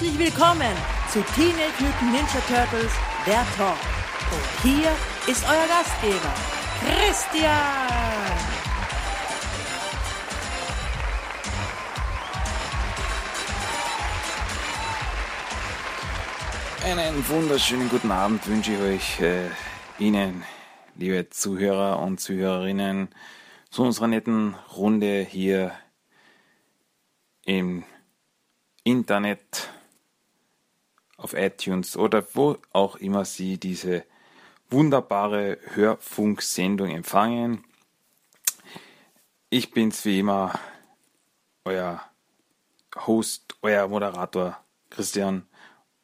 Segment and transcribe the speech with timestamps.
[0.00, 0.74] Herzlich willkommen
[1.12, 2.90] zu Teenage Mutant Ninja Turtles,
[3.26, 3.76] der Talk.
[4.32, 4.90] Und hier
[5.26, 6.32] ist euer Gastgeber,
[6.86, 7.52] Christian.
[16.82, 19.50] Einen wunderschönen guten Abend wünsche ich euch äh,
[19.98, 20.44] Ihnen,
[20.96, 23.10] liebe Zuhörer und Zuhörerinnen,
[23.68, 25.72] zu unserer netten Runde hier
[27.44, 27.84] im
[28.82, 29.68] Internet,
[31.20, 34.04] auf iTunes oder wo auch immer Sie diese
[34.70, 37.64] wunderbare Hörfunksendung empfangen.
[39.50, 40.58] Ich bin's wie immer,
[41.64, 42.02] euer
[43.06, 45.46] Host, euer Moderator Christian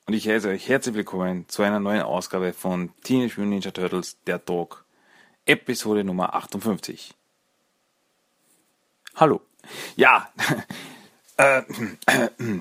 [0.06, 4.16] und ich heiße euch herzlich willkommen zu einer neuen Ausgabe von Teenage Mutant Ninja Turtles,
[4.24, 4.84] der Talk,
[5.46, 7.12] Episode Nummer 58.
[9.16, 9.40] Hallo.
[9.96, 10.30] Ja,
[11.38, 11.62] äh,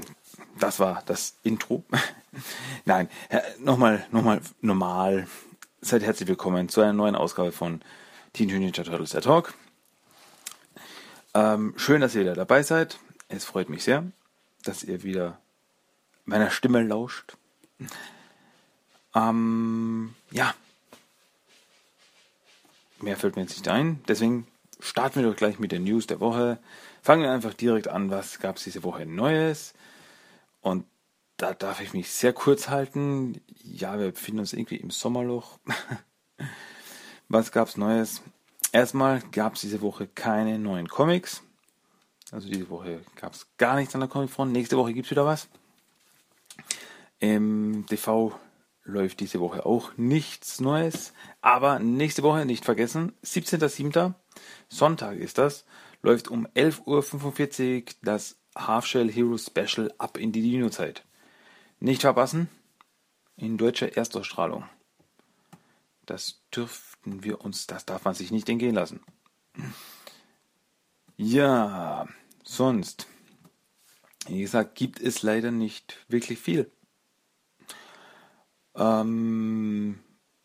[0.59, 1.83] das war das Intro.
[2.85, 3.09] Nein,
[3.59, 5.27] nochmal, nochmal normal.
[5.81, 7.81] Seid herzlich willkommen zu einer neuen Ausgabe von
[8.33, 9.53] Teenage Mutant Ninja Turtles, der Talk.
[11.33, 12.97] Ähm, schön, dass ihr wieder dabei seid.
[13.27, 14.03] Es freut mich sehr,
[14.63, 15.39] dass ihr wieder
[16.25, 17.37] meiner Stimme lauscht.
[19.13, 20.53] Ähm, ja.
[22.99, 24.03] Mehr fällt mir jetzt nicht ein.
[24.07, 24.47] Deswegen
[24.79, 26.59] starten wir doch gleich mit den News der Woche.
[27.01, 29.73] Fangen wir einfach direkt an, was gab es diese Woche Neues.
[30.61, 30.85] Und
[31.37, 33.41] da darf ich mich sehr kurz halten.
[33.63, 35.59] Ja, wir befinden uns irgendwie im Sommerloch.
[37.27, 38.21] was gab es Neues?
[38.71, 41.43] Erstmal gab es diese Woche keine neuen Comics.
[42.31, 44.51] Also diese Woche gab es gar nichts an der Comicfront.
[44.51, 45.47] Nächste Woche gibt es wieder was.
[47.19, 48.37] Im TV
[48.83, 51.13] läuft diese Woche auch nichts Neues.
[51.41, 54.13] Aber nächste Woche nicht vergessen, 17.07.
[54.69, 55.65] Sonntag ist das,
[56.01, 61.03] läuft um 11.45 Uhr das Half-Shell Hero Special ab in die Dino-Zeit.
[61.79, 62.49] Nicht verpassen,
[63.35, 64.63] in deutscher Erstausstrahlung.
[66.05, 69.01] Das dürften wir uns, das darf man sich nicht entgehen lassen.
[71.17, 72.07] Ja,
[72.43, 73.07] sonst,
[74.27, 76.71] wie gesagt, gibt es leider nicht wirklich viel.
[78.75, 79.99] Ähm,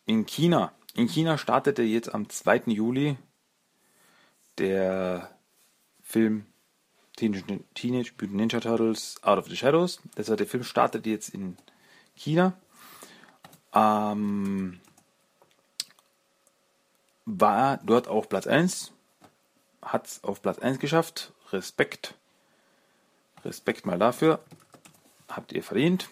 [0.07, 0.73] in China.
[0.95, 2.63] In China startete jetzt am 2.
[2.67, 3.17] Juli
[4.59, 5.39] der
[6.03, 6.47] Film
[7.21, 7.45] Teenage,
[7.75, 10.01] Teenage Mutant Ninja Turtles Out of the Shadows.
[10.15, 11.59] Das heißt, der Film startet jetzt in
[12.15, 12.55] China.
[13.75, 14.81] Ähm,
[17.27, 18.93] war dort auf Platz 1.
[19.83, 21.33] Hat es auf Platz 1 geschafft.
[21.53, 22.15] Respekt.
[23.45, 24.41] Respekt mal dafür.
[25.29, 26.09] Habt ihr verdient.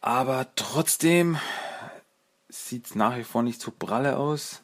[0.00, 1.38] Aber trotzdem
[2.48, 4.62] sieht es nach wie vor nicht so pralle aus.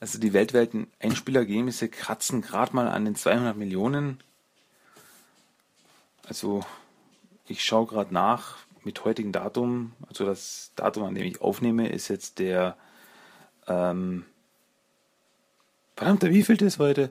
[0.00, 4.22] Also die weltweiten Einspielergebnisse kratzen gerade mal an den 200 Millionen.
[6.26, 6.64] Also
[7.46, 9.92] ich schaue gerade nach mit heutigem Datum.
[10.06, 12.76] Also das Datum, an dem ich aufnehme, ist jetzt der
[13.66, 14.24] ähm,
[15.96, 17.10] verdammte, wie viel ist heute?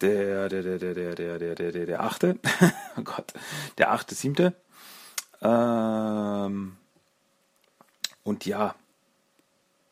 [0.00, 2.38] Der, der, der, der, der, der, der, der, der, der achte.
[2.96, 3.32] oh Gott,
[3.78, 4.54] der achte, siebte.
[5.42, 6.76] Ähm,
[8.24, 8.74] und ja.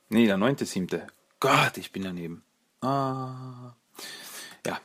[0.09, 1.07] Nee, der neunte, siebte.
[1.41, 2.43] Gott, ich bin daneben.
[2.81, 3.75] Ah.
[4.67, 4.81] Ja.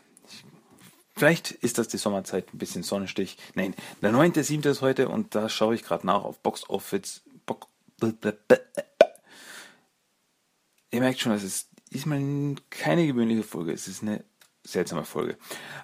[1.15, 3.37] Vielleicht ist das die Sommerzeit ein bisschen Sonnenstich.
[3.55, 7.21] Nein, der neunte, siebte ist heute und da schaue ich gerade nach auf Box Office.
[7.45, 7.67] Box,
[10.91, 13.71] Ihr merkt schon, es ist diesmal keine gewöhnliche Folge.
[13.71, 14.23] Es ist eine
[14.63, 15.37] seltsame Folge.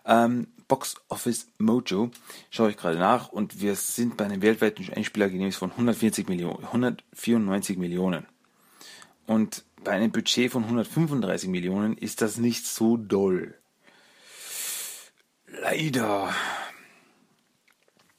[0.05, 2.11] Ähm, Box Office Mojo
[2.49, 7.77] schaue ich gerade nach und wir sind bei einem weltweiten Einspielergebnis von 140 Millionen, 194
[7.77, 8.27] Millionen.
[9.29, 13.53] Und bei einem Budget von 135 Millionen ist das nicht so doll.
[15.45, 16.33] Leider.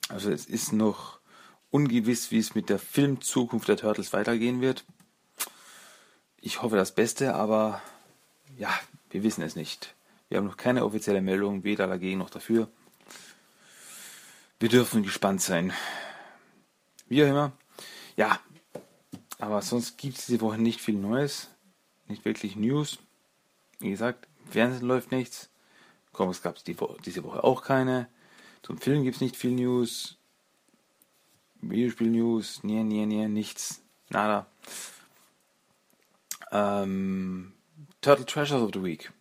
[0.08, 1.18] Also es ist noch
[1.70, 4.84] ungewiss, wie es mit der Filmzukunft der Turtles weitergehen wird.
[6.40, 7.82] Ich hoffe das Beste, aber
[8.56, 8.70] ja,
[9.10, 9.96] wir wissen es nicht.
[10.28, 12.68] Wir haben noch keine offizielle Meldung, weder dagegen noch dafür.
[14.60, 15.72] Wir dürfen gespannt sein.
[17.08, 17.52] Wie auch immer.
[18.16, 18.38] Ja,
[19.40, 21.48] aber sonst gibt es diese Woche nicht viel Neues.
[22.08, 22.98] Nicht wirklich News.
[23.78, 25.48] Wie gesagt, Fernsehen läuft nichts.
[26.12, 28.08] Comics gab es die Wo diese Woche auch keine.
[28.62, 30.16] Zum Film gibt es nicht viel News.
[31.62, 33.82] Videospiel-News, nie, nie, nie, nichts.
[34.08, 34.46] Nada.
[36.50, 37.52] Ähm,
[38.00, 39.12] Turtle Treasures of the Week.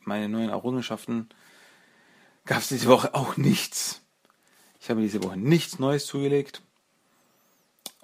[0.00, 1.28] Meine neuen Errungenschaften
[2.44, 4.02] gab es diese Woche auch nichts.
[4.80, 6.62] Ich habe diese Woche nichts Neues zugelegt.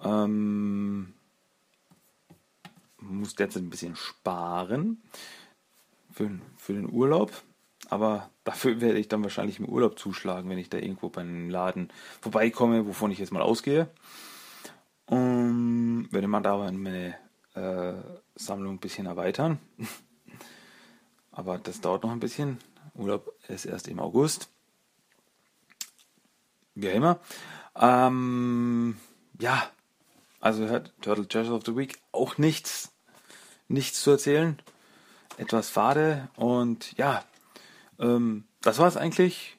[0.05, 1.15] Ähm,
[2.99, 5.03] muss derzeit ein bisschen sparen
[6.13, 7.33] für, für den Urlaub.
[7.91, 11.51] Aber dafür werde ich dann wahrscheinlich im Urlaub zuschlagen, wenn ich da irgendwo bei einem
[11.51, 11.91] Laden
[12.21, 13.89] vorbeikomme, wovon ich jetzt mal ausgehe.
[15.07, 17.15] Und werde man da meine
[17.55, 17.95] äh,
[18.35, 19.59] Sammlung ein bisschen erweitern.
[21.33, 22.59] Aber das dauert noch ein bisschen.
[22.95, 24.49] Urlaub ist erst im August.
[26.75, 27.21] Wie immer.
[27.77, 28.97] Ähm,
[29.41, 29.69] ja,
[30.45, 32.93] also hört Turtle Treasure of the Week auch nichts,
[33.67, 34.61] nichts zu erzählen.
[35.39, 37.25] Etwas fade und ja,
[37.99, 39.57] ähm, das war's eigentlich.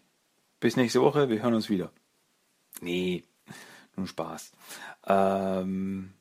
[0.60, 1.92] Bis nächste Woche, wir hören uns wieder.
[2.82, 3.24] Nee,
[3.96, 4.52] nur Spaß.
[5.08, 6.14] Ähm,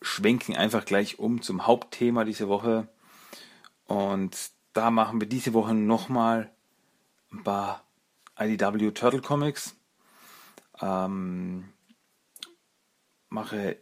[0.00, 2.88] schwenken einfach gleich um zum Hauptthema diese Woche.
[3.84, 4.36] Und
[4.72, 6.50] da machen wir diese Woche nochmal
[7.30, 7.84] ein paar
[8.38, 9.76] IDW Turtle Comics.
[10.80, 11.72] Ähm,
[13.36, 13.76] mache,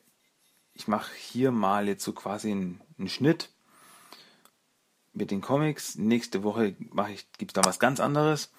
[0.74, 3.50] ich mache hier mal jetzt so quasi einen, einen Schnitt
[5.12, 5.94] mit den Comics.
[5.96, 6.72] Nächste Woche
[7.38, 8.50] gibt es da was ganz anderes.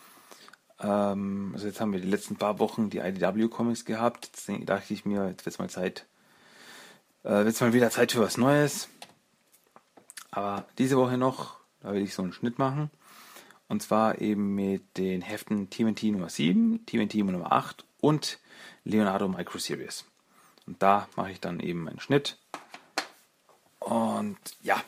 [0.79, 4.25] Ähm, also jetzt haben wir die letzten paar Wochen die IDW Comics gehabt.
[4.27, 6.07] Jetzt dachte ich mir, jetzt wird es mal Zeit,
[7.23, 8.87] äh, wird mal wieder Zeit für was Neues.
[10.31, 12.89] Aber diese Woche noch, da will ich so einen Schnitt machen.
[13.67, 18.39] Und zwar eben mit den Heften TMNT Nummer 7, TMNT Nummer 8 und
[18.85, 20.05] Leonardo Micro Series.
[20.65, 22.37] Und da mache ich dann eben einen Schnitt.
[23.79, 24.81] Und ja,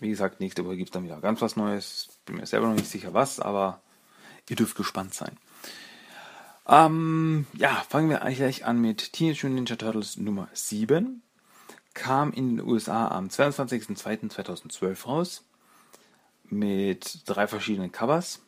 [0.00, 2.08] wie gesagt, nächste Woche gibt es dann wieder ganz was Neues.
[2.24, 3.80] Bin mir selber noch nicht sicher was, aber
[4.48, 5.36] ihr dürft gespannt sein.
[6.66, 11.22] Ähm, ja, fangen wir eigentlich gleich an mit Teenage Mutant Ninja Turtles Nummer 7.
[11.94, 15.44] Kam in den USA am 22.02.2012 raus.
[16.44, 18.40] Mit drei verschiedenen Covers.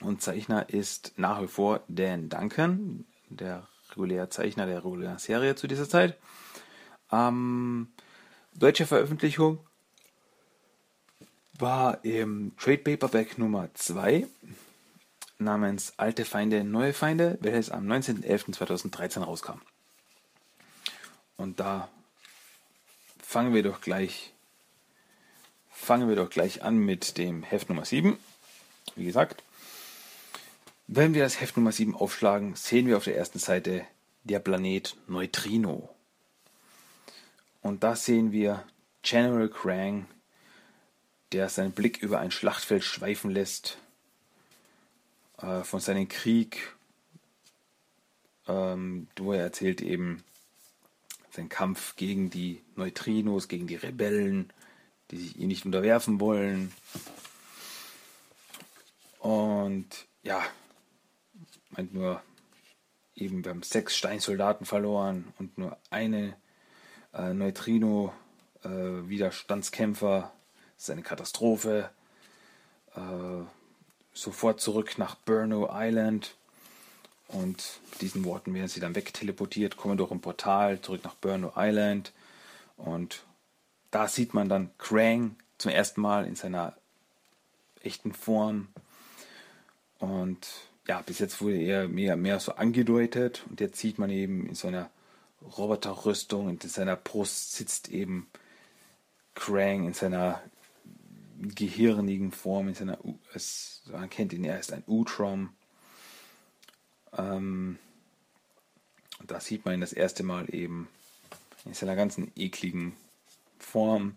[0.00, 5.66] Und Zeichner ist nach wie vor Dan Duncan, der reguläre Zeichner der regulären Serie zu
[5.66, 6.16] dieser Zeit.
[7.10, 7.88] Ähm,
[8.54, 9.58] deutsche Veröffentlichung
[11.58, 14.26] war im Trade Paperback Nummer 2
[15.38, 19.60] namens Alte Feinde, Neue Feinde, welches am 19.11.2013 rauskam.
[21.36, 21.88] Und da
[23.22, 24.32] fangen wir doch gleich
[25.76, 28.18] fangen wir doch gleich an mit dem Heft Nummer 7.
[28.96, 29.44] Wie gesagt,
[30.86, 33.84] wenn wir das Heft Nummer 7 aufschlagen, sehen wir auf der ersten Seite
[34.24, 35.88] der Planet Neutrino.
[37.62, 38.64] Und da sehen wir
[39.02, 40.06] General Krang
[41.32, 43.78] der seinen Blick über ein Schlachtfeld schweifen lässt,
[45.38, 46.74] äh, von seinem Krieg,
[48.46, 50.22] ähm, wo er erzählt eben
[51.30, 54.52] seinen Kampf gegen die Neutrinos, gegen die Rebellen,
[55.10, 56.72] die sich ihm nicht unterwerfen wollen.
[59.18, 60.42] Und ja,
[61.76, 62.20] meint nur,
[63.14, 66.36] eben wir haben sechs Steinsoldaten verloren und nur eine
[67.12, 70.32] äh, Neutrino-Widerstandskämpfer
[70.76, 71.90] es ist eine Katastrophe.
[72.94, 73.44] Äh,
[74.12, 76.34] sofort zurück nach Burno Island.
[77.28, 81.52] Und mit diesen Worten werden sie dann wegteleportiert, kommen durch ein Portal zurück nach Burno
[81.56, 82.12] Island.
[82.76, 83.24] Und
[83.90, 86.74] da sieht man dann Krang zum ersten Mal in seiner
[87.80, 88.68] echten Form.
[89.98, 90.46] Und
[90.86, 93.44] ja, bis jetzt wurde er mehr, mehr so angedeutet.
[93.48, 94.90] Und jetzt sieht man eben in seiner
[95.42, 98.28] Roboterrüstung und in seiner Brust sitzt eben
[99.34, 100.42] Krang in seiner
[101.38, 102.98] gehirnigen Form, in seiner,
[103.34, 105.50] es, man kennt ihn, er ist ein Utrom.
[107.16, 107.78] Ähm,
[109.26, 110.88] da sieht man ihn das erste Mal eben
[111.64, 112.94] in seiner ganzen ekligen
[113.58, 114.16] Form.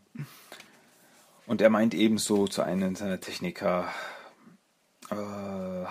[1.46, 3.92] Und er meint ebenso zu einem seiner Techniker,
[5.10, 5.16] äh,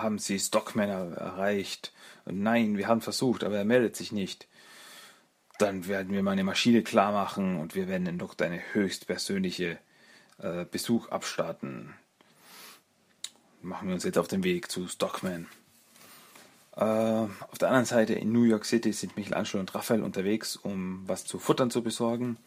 [0.01, 1.93] haben Sie Stockman erreicht?
[2.25, 4.47] Nein, wir haben versucht, aber er meldet sich nicht.
[5.57, 9.77] Dann werden wir mal eine Maschine klar machen und wir werden dann doch deine höchstpersönliche
[10.37, 11.93] äh, Besuch abstarten.
[13.61, 15.47] Machen wir uns jetzt auf den Weg zu Stockman.
[16.77, 21.03] Äh, auf der anderen Seite in New York City sind Michelangelo und Raphael unterwegs, um
[21.07, 22.37] was zu futtern zu besorgen.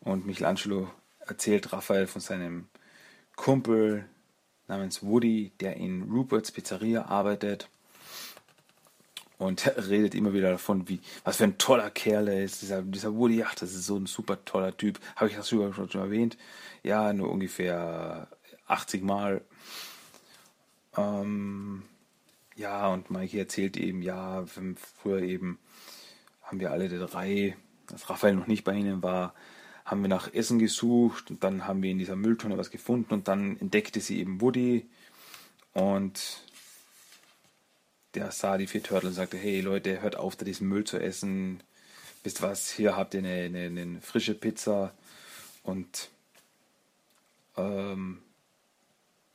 [0.00, 2.68] Und Michelangelo erzählt Raphael von seinem
[3.34, 4.04] Kumpel
[4.68, 7.68] namens Woody, der in Ruperts Pizzeria arbeitet.
[9.38, 12.62] Und redet immer wieder davon, wie, was für ein toller Kerl er ist.
[12.62, 15.00] Dieser, dieser Woody, ach, das ist so ein super toller Typ.
[15.16, 16.36] Habe ich das schon, schon erwähnt?
[16.82, 18.28] Ja, nur ungefähr
[18.66, 19.42] 80 Mal.
[20.96, 21.82] Ähm,
[22.56, 24.44] ja, und Mikey erzählt eben, ja,
[25.00, 25.58] früher eben
[26.42, 27.56] haben wir alle drei,
[27.90, 29.34] als Raphael noch nicht bei ihnen war,
[29.90, 33.26] haben wir nach Essen gesucht und dann haben wir in dieser Mülltonne was gefunden und
[33.26, 34.86] dann entdeckte sie eben Woody
[35.72, 36.42] und
[38.14, 40.98] der sah die vier Turtle und sagte, hey Leute, hört auf, da diesen Müll zu
[40.98, 41.62] essen.
[42.22, 44.92] Wisst was, hier habt ihr eine, eine, eine frische Pizza
[45.62, 46.10] und
[47.56, 48.18] ähm,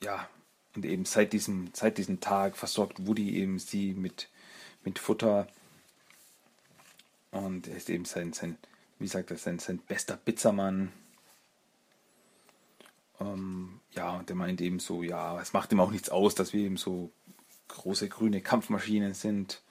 [0.02, 0.28] ja,
[0.76, 4.28] und eben seit diesem, seit diesem Tag versorgt Woody eben sie mit,
[4.84, 5.48] mit Futter.
[7.30, 8.56] Und er ist eben sein, sein
[8.98, 10.92] wie sagt er, sein, sein bester Pizzamann.
[13.20, 16.52] Ähm, ja, und der meint eben so, ja, es macht ihm auch nichts aus, dass
[16.52, 17.12] wir eben so
[17.68, 19.62] große grüne Kampfmaschinen sind.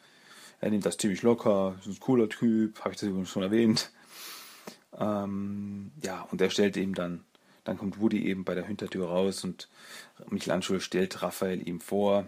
[0.62, 3.92] Er nimmt das ziemlich locker, ist ein cooler Typ, habe ich das übrigens schon erwähnt.
[4.98, 7.26] Ähm, ja, und er stellt eben dann
[7.64, 9.70] dann kommt Woody eben bei der Hintertür raus und
[10.30, 12.28] Michelangelo stellt Raphael ihm vor,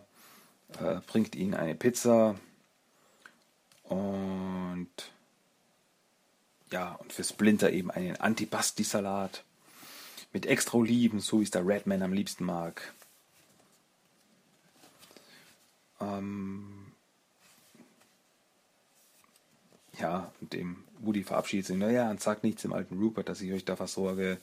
[0.79, 2.35] äh, bringt ihm eine Pizza
[3.83, 4.44] und
[6.71, 9.43] ja, und für Splinter eben einen Antipasti-Salat
[10.33, 12.93] mit extra Oliven, so wie es der Redman am liebsten mag.
[16.01, 16.91] Ähm
[19.99, 23.53] ja, und dem Woody verabschiedet sich, naja, und sagt nichts dem alten Rupert, dass ich
[23.53, 24.39] euch da versorge.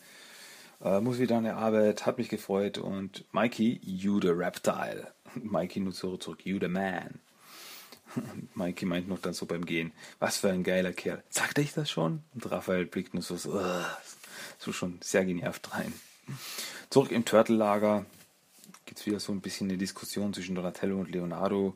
[0.83, 5.13] Äh, muss wieder an der Arbeit, hat mich gefreut und Mikey, you the Reptile.
[5.35, 7.21] Mikey nur zurück, you the Man.
[8.55, 11.23] Mikey meint noch dann so beim Gehen, was für ein geiler Kerl.
[11.31, 12.23] Sagte ich das schon?
[12.35, 13.61] Und Raphael blickt nur so, so,
[14.59, 15.93] so schon sehr genervt rein.
[16.91, 18.07] Zurück im Turtle-Lager
[18.87, 21.75] gibt es wieder so ein bisschen eine Diskussion zwischen Donatello und Leonardo.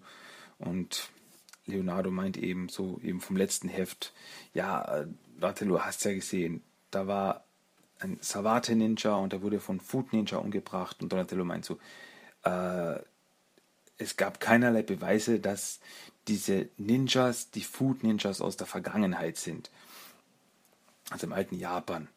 [0.59, 1.09] Und
[1.67, 4.13] Leonardo meint eben so, eben vom letzten Heft,
[4.55, 5.07] ja,
[5.39, 7.45] Donatello, hast ja gesehen, da war
[7.99, 11.79] ein Savate-Ninja und der wurde von Food Ninja umgebracht und Donatello meint so,
[12.45, 12.99] äh,
[13.99, 15.81] es gab keinerlei Beweise, dass
[16.29, 19.71] diese Ninjas die Food Ninjas aus der Vergangenheit sind.
[21.11, 22.09] Also im alten Japan.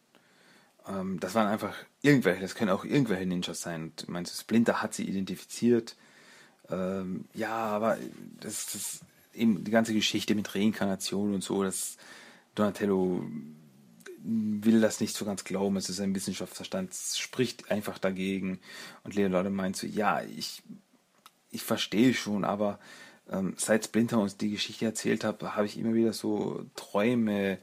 [0.87, 3.93] Ähm, das waren einfach irgendwelche, das können auch irgendwelche Ninjas sein.
[4.07, 5.95] Und du, Splinter hat sie identifiziert.
[6.69, 7.97] Ähm, ja, aber
[8.39, 9.01] das, das
[9.33, 11.97] eben die ganze Geschichte mit Reinkarnation und so, das
[12.55, 13.23] Donatello
[14.21, 18.59] will das nicht so ganz glauben, es ist ein Wissenschaftsverstand, spricht einfach dagegen.
[19.03, 20.61] Und Leonardo meint so, ja, ich,
[21.51, 22.79] ich verstehe schon, aber
[23.31, 27.57] ähm, seit Splinter uns die Geschichte erzählt hat, habe ich immer wieder so Träume,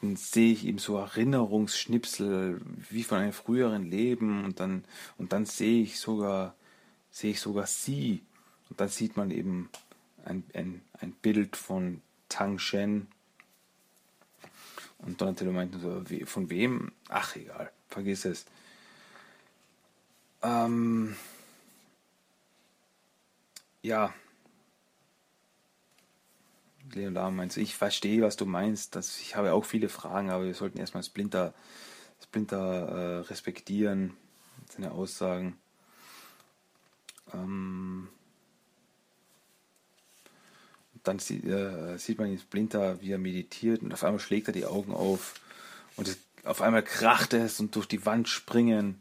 [0.00, 4.84] dann sehe ich eben so Erinnerungsschnipsel wie von einem früheren Leben und dann,
[5.18, 6.54] und dann sehe ich sogar,
[7.10, 8.22] sehe ich sogar sie.
[8.70, 9.70] Und dann sieht man eben
[10.24, 13.06] ein, ein, ein Bild von Tang Shen,
[15.02, 16.92] und Donatello meinte so, von wem?
[17.08, 18.46] Ach, egal, vergiss es.
[20.42, 21.16] Ähm,
[23.82, 24.14] ja.
[26.94, 28.96] Leonardo meint, ich verstehe, was du meinst.
[28.96, 31.54] Das, ich habe auch viele Fragen, aber wir sollten erstmal Splinter,
[32.22, 34.16] Splinter äh, respektieren,
[34.68, 35.58] seine Aussagen.
[37.32, 38.08] Ähm,
[41.02, 44.52] dann sieht, äh, sieht man den Splinter, wie er meditiert und auf einmal schlägt er
[44.52, 45.34] die Augen auf
[45.96, 49.00] und es, auf einmal kracht es und durch die Wand springen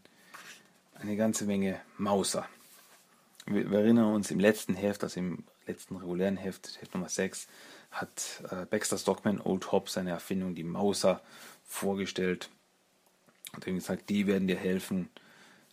[0.95, 2.47] eine ganze Menge Mauser.
[3.45, 7.47] Wir, wir erinnern uns im letzten Heft, also im letzten regulären Heft, Heft Nummer 6,
[7.91, 11.21] hat äh, Baxter Stockman Old Hobbs seine Erfindung, die Mauser,
[11.65, 12.49] vorgestellt
[13.53, 15.09] und ihm gesagt, die werden dir helfen,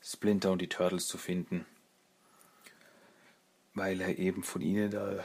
[0.03, 1.67] Splinter und die Turtles zu finden,
[3.75, 5.25] weil er eben von ihnen da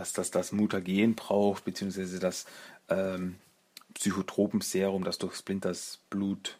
[0.00, 2.46] dass das, das Mutagen braucht, beziehungsweise das
[2.88, 3.36] ähm,
[3.92, 6.58] Psychotropenserum, das durch Splinters Blut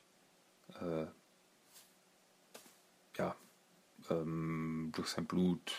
[0.78, 1.06] äh,
[3.16, 3.34] ja,
[4.10, 5.72] ähm, durch sein Blut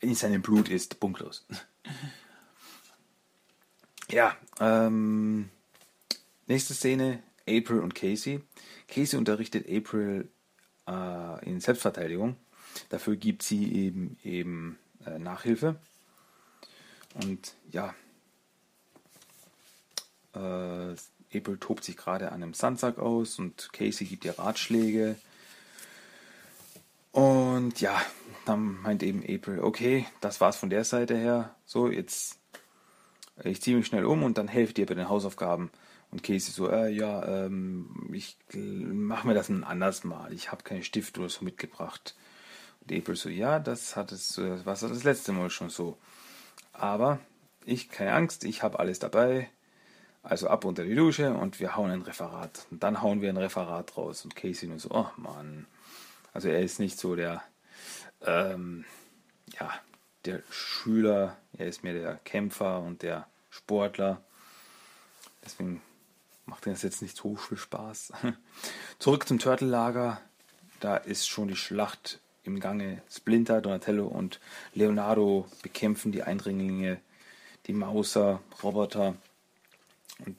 [0.00, 1.46] in seinem Blut ist, punktlos.
[4.10, 5.50] Ja, ähm,
[6.46, 8.40] nächste Szene, April und Casey.
[8.88, 10.28] Casey unterrichtet April
[10.86, 12.36] äh, in Selbstverteidigung.
[12.88, 15.76] Dafür gibt sie eben, eben äh, Nachhilfe.
[17.14, 17.94] Und ja,
[20.34, 20.94] äh,
[21.34, 25.16] April tobt sich gerade an einem Sandsack aus und Casey gibt ihr Ratschläge.
[27.12, 27.43] Und
[27.76, 28.00] ja,
[28.44, 31.54] dann meint eben April, okay, das war's von der Seite her.
[31.64, 32.38] So, jetzt,
[33.42, 35.70] ich ziehe mich schnell um und dann helfe dir bei den Hausaufgaben.
[36.10, 40.32] Und Casey so, äh, ja, ähm, ich mache mir das ein anderes Mal.
[40.32, 42.14] Ich habe keinen Stift oder so mitgebracht.
[42.80, 45.98] Und April so, ja, das hat es, äh, was das letzte Mal schon so.
[46.72, 47.18] Aber
[47.64, 49.50] ich, keine Angst, ich habe alles dabei.
[50.22, 52.66] Also ab unter die Dusche und wir hauen ein Referat.
[52.70, 54.24] Und dann hauen wir ein Referat raus.
[54.24, 55.66] Und Casey nur so, oh Mann.
[56.34, 57.42] Also er ist nicht so der,
[58.26, 58.84] ähm,
[59.58, 59.72] ja,
[60.24, 64.20] der Schüler, er ist mehr der Kämpfer und der Sportler.
[65.44, 65.80] Deswegen
[66.44, 68.12] macht das jetzt nicht so viel Spaß.
[68.98, 70.20] Zurück zum Turtle-Lager.
[70.80, 73.00] Da ist schon die Schlacht im Gange.
[73.08, 74.40] Splinter, Donatello und
[74.74, 77.00] Leonardo bekämpfen die Eindringlinge,
[77.66, 79.14] die Mauser, Roboter.
[80.20, 80.36] Und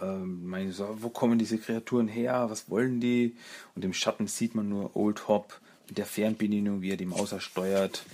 [0.00, 2.48] äh, meine so, wo kommen diese Kreaturen her?
[2.48, 3.36] Was wollen die?
[3.74, 7.40] Und im Schatten sieht man nur Old Hop mit der Fernbedienung, wie er die Mauser
[7.40, 8.04] steuert.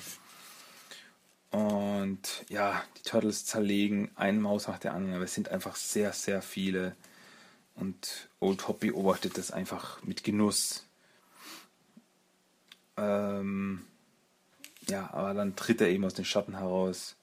[1.51, 6.13] Und ja, die Turtles zerlegen einen Maus nach der anderen, aber es sind einfach sehr,
[6.13, 6.97] sehr viele.
[7.77, 10.87] Und Old Hop beobachtet das einfach mit Genuss.
[12.97, 13.85] Ähm,
[14.89, 17.17] ja, aber dann tritt er eben aus den Schatten heraus,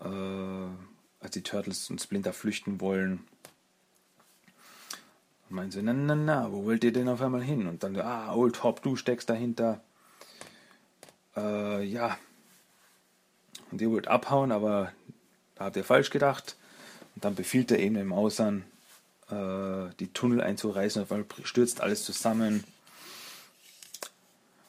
[0.00, 0.97] äh,
[1.28, 3.20] als die Turtles und Splinter flüchten wollen.
[5.48, 7.66] Und meinen sie, na, na, na, wo wollt ihr denn auf einmal hin?
[7.66, 9.82] Und dann, ah, Old Hop, du steckst dahinter.
[11.36, 12.18] Äh, ja.
[13.70, 14.92] Und ihr wollt abhauen, aber
[15.54, 16.56] da habt ihr falsch gedacht.
[17.14, 18.64] Und dann befiehlt er eben dem Ausern,
[19.30, 22.64] äh, die Tunnel einzureißen, auf einmal stürzt alles zusammen.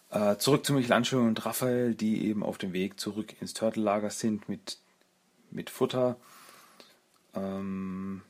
[0.09, 4.49] Äh, zurück zu Michelangelo und Raphael, die eben auf dem Weg zurück ins Turtellager sind
[4.49, 4.77] mit,
[5.51, 6.17] mit Futter.
[7.35, 8.21] Ähm,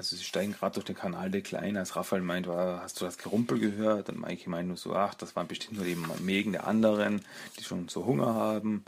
[0.00, 3.18] also sie steigen gerade durch den Kanaldeckel ein, als Raphael meint, war, hast du das
[3.18, 4.08] Gerumpel gehört?
[4.08, 7.20] Und Mikey meint nur so, ach, das waren bestimmt nur eben Mägen der anderen,
[7.58, 8.84] die schon so Hunger haben.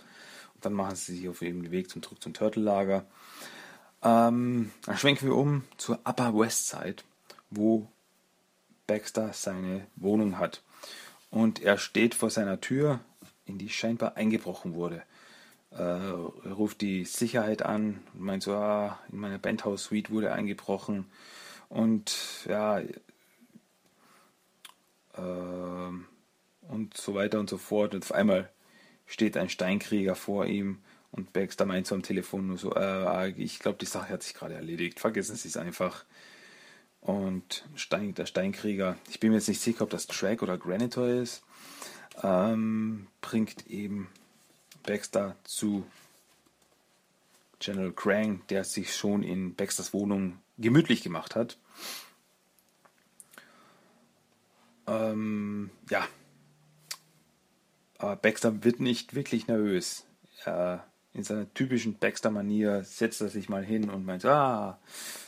[0.54, 3.04] Und dann machen sie sich auf eben den Weg zum, zurück zum Turtellager.
[4.02, 7.02] Ähm, dann schwenken wir um zur Upper West Side,
[7.50, 7.86] wo
[8.86, 10.62] Baxter seine Wohnung hat.
[11.30, 13.00] Und er steht vor seiner Tür,
[13.44, 15.02] in die scheinbar eingebrochen wurde.
[15.76, 21.06] Äh, ruft die Sicherheit an und meint so, ah, in meiner Penthouse Suite wurde eingebrochen.
[21.68, 22.90] Und ja, äh,
[26.68, 27.94] und so weiter und so fort.
[27.94, 28.50] Und auf einmal
[29.06, 33.58] steht ein Steinkrieger vor ihm und Baxter meint so am Telefon nur so, äh, ich
[33.58, 35.00] glaube, die Sache hat sich gerade erledigt.
[35.00, 36.04] Vergessen Sie es einfach.
[37.00, 41.08] Und Stein, der Steinkrieger, ich bin mir jetzt nicht sicher, ob das Track oder Granitor
[41.08, 41.42] ist,
[42.22, 44.08] ähm, bringt eben
[44.82, 45.86] Baxter zu
[47.58, 51.58] General Krang, der sich schon in Baxters Wohnung gemütlich gemacht hat.
[54.86, 56.06] Ähm, ja.
[57.98, 60.04] Aber Baxter wird nicht wirklich nervös.
[60.44, 64.78] Er in seiner typischen Baxter-Manier setzt er sich mal hin und meint, ah,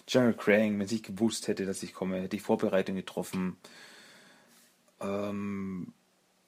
[0.07, 3.57] General Crane, wenn ich gewusst hätte, dass ich komme, hätte ich Vorbereitung getroffen.
[5.01, 5.93] Ähm,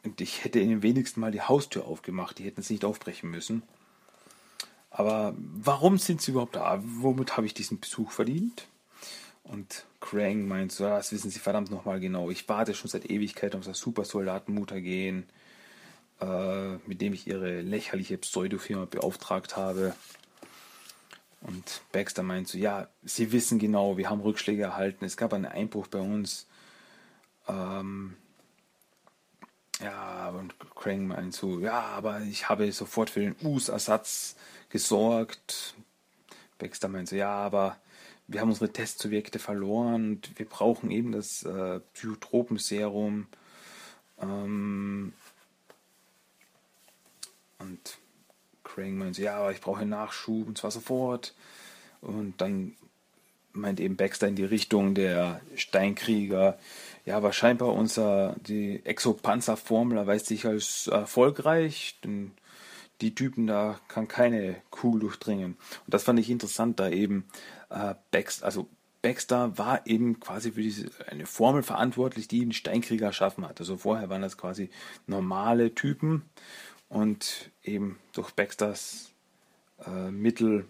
[0.06, 3.62] und ich hätte ihnen wenigstens mal die Haustür aufgemacht, die hätten es nicht aufbrechen müssen.
[4.90, 6.80] Aber warum sind sie überhaupt da?
[6.82, 8.66] Womit habe ich diesen Besuch verdient?
[9.44, 12.30] Und Krang meint so, das wissen Sie verdammt nochmal genau.
[12.30, 15.26] Ich warte schon seit Ewigkeit auf das Supersoldaten-Mutagen
[16.20, 19.94] äh, mit dem ich ihre lächerliche Pseudofirma beauftragt habe.
[21.42, 25.44] Und Baxter meint so, ja, sie wissen genau, wir haben Rückschläge erhalten, es gab einen
[25.44, 26.46] Einbruch bei uns.
[27.48, 28.16] Ähm,
[29.82, 34.36] ja, und Krang meint so, ja, aber ich habe sofort für den US-Ersatz
[34.70, 35.74] gesorgt.
[36.58, 37.76] Baxter meint so, ja, aber
[38.26, 43.26] wir haben unsere Testsubjekte verloren und wir brauchen eben das äh, Psychotropenserum.
[44.20, 45.12] Ähm,
[47.58, 47.98] und
[48.64, 51.34] Crane meint, ja, aber ich brauche Nachschub und zwar sofort.
[52.00, 52.76] Und dann
[53.52, 56.58] meint eben Baxter in die Richtung der Steinkrieger,
[57.06, 62.32] ja, aber scheinbar unser, die Exopanzerformel erweist sich als erfolgreich, denn
[63.00, 65.56] die Typen da kann keine Kugel durchdringen.
[65.84, 67.24] Und das fand ich interessant, da eben
[67.70, 68.68] äh, Baxter, also
[69.02, 73.60] Baxter war eben quasi für diese eine Formel verantwortlich, die einen Steinkrieger erschaffen hat.
[73.60, 74.68] Also vorher waren das quasi
[75.06, 76.22] normale Typen
[76.88, 79.12] und eben durch Baxters
[79.86, 80.66] äh, Mittel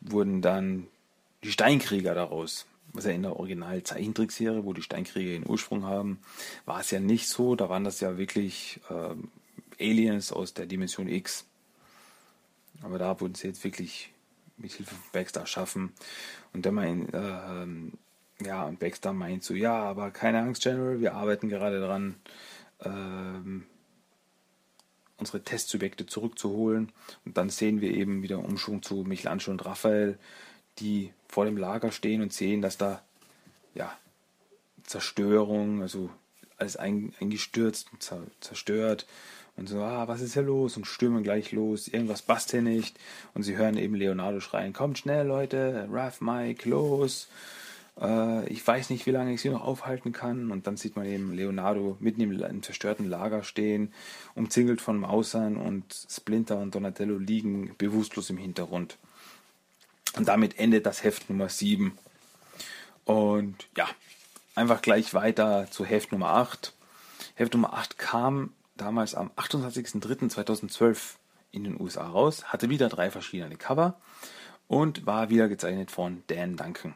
[0.00, 0.86] wurden dann
[1.44, 2.66] die Steinkrieger daraus.
[3.04, 6.18] Ja in der original Zeichentrickserie, wo die Steinkrieger ihren Ursprung haben,
[6.64, 7.54] war es ja nicht so.
[7.54, 9.14] Da waren das ja wirklich äh,
[9.80, 11.46] Aliens aus der Dimension X.
[12.82, 14.10] Aber da wurden sie jetzt wirklich
[14.56, 15.92] mit Hilfe von Baxter erschaffen.
[16.52, 21.14] Und der meint, äh, ja, und Baxter meint so, ja, aber keine Angst, General, wir
[21.14, 22.16] arbeiten gerade daran,
[22.84, 23.66] ähm,
[25.16, 26.92] unsere Testsubjekte zurückzuholen.
[27.24, 30.18] Und dann sehen wir eben wieder Umschwung zu Michelangelo und Raphael,
[30.80, 33.02] die vor dem Lager stehen und sehen, dass da
[33.74, 33.96] ja
[34.84, 36.10] Zerstörung, also
[36.56, 38.10] alles eingestürzt und
[38.40, 39.06] zerstört
[39.56, 40.76] Und so, ah, was ist hier los?
[40.76, 42.96] Und stürmen gleich los, irgendwas passt hier nicht.
[43.34, 47.28] Und sie hören eben Leonardo schreien, kommt schnell, Leute, Raph, Mike, los.
[48.00, 50.50] Äh, ich weiß nicht, wie lange ich sie noch aufhalten kann.
[50.50, 53.92] Und dann sieht man eben Leonardo mitten im, im zerstörten Lager stehen,
[54.34, 58.96] umzingelt von Mausern und Splinter und Donatello liegen bewusstlos im Hintergrund.
[60.16, 61.96] Und damit endet das Heft Nummer 7.
[63.04, 63.88] Und ja,
[64.54, 66.72] einfach gleich weiter zu Heft Nummer 8.
[67.34, 71.16] Heft Nummer 8 kam damals am 28.03.2012
[71.52, 73.98] in den USA raus, hatte wieder drei verschiedene Cover
[74.66, 76.94] und war wieder gezeichnet von Dan Duncan.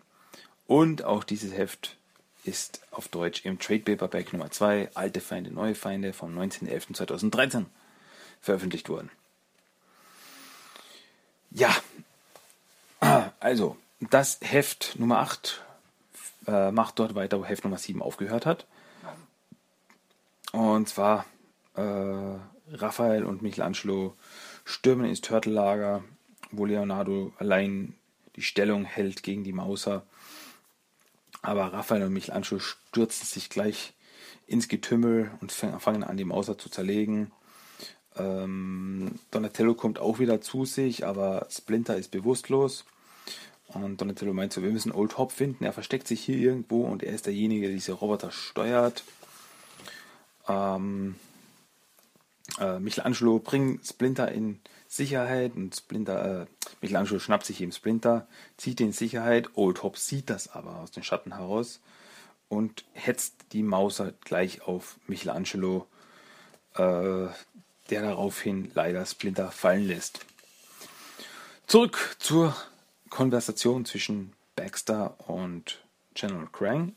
[0.66, 1.96] Und auch dieses Heft
[2.44, 7.66] ist auf Deutsch im Trade Paperback Nummer 2, Alte Feinde, Neue Feinde vom 19.11.2013
[8.40, 9.10] veröffentlicht worden.
[11.50, 11.74] Ja,
[13.42, 15.64] also das Heft Nummer 8
[16.46, 18.66] äh, macht dort weiter, wo Heft Nummer 7 aufgehört hat.
[20.52, 21.24] Und zwar
[21.74, 22.38] äh,
[22.72, 24.14] Raphael und Michelangelo
[24.64, 26.04] stürmen ins Turtellager,
[26.50, 27.94] wo Leonardo allein
[28.36, 30.04] die Stellung hält gegen die Mauser.
[31.42, 33.94] Aber Raphael und Michelangelo stürzen sich gleich
[34.46, 37.32] ins Getümmel und fangen an, die Mauser zu zerlegen.
[38.16, 42.84] Ähm, Donatello kommt auch wieder zu sich, aber Splinter ist bewusstlos.
[43.74, 45.64] Und Donatello meint so, wir müssen Old Hop finden.
[45.64, 49.02] Er versteckt sich hier irgendwo und er ist derjenige, der diese Roboter steuert.
[50.48, 51.14] Ähm,
[52.58, 56.46] äh, Michelangelo bringt Splinter in Sicherheit und Splinter, äh,
[56.82, 59.50] Michelangelo schnappt sich eben Splinter, zieht ihn in Sicherheit.
[59.54, 61.80] Old Hop sieht das aber aus den Schatten heraus
[62.48, 65.86] und hetzt die Mauser gleich auf Michelangelo,
[66.74, 67.28] äh,
[67.88, 70.26] der daraufhin leider Splinter fallen lässt.
[71.66, 72.54] Zurück zur
[73.12, 76.94] Konversation zwischen Baxter und General Krang.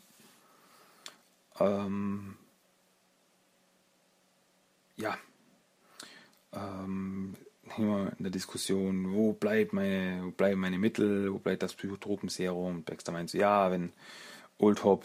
[1.60, 2.36] Ähm,
[4.96, 5.18] ja,
[6.54, 7.36] ähm,
[7.76, 12.82] in der Diskussion, wo bleibt meine, wo bleiben meine Mittel, wo bleibt das Psychotropenserum?
[12.82, 13.92] Baxter meint so, ja, wenn
[14.56, 15.04] Old Hop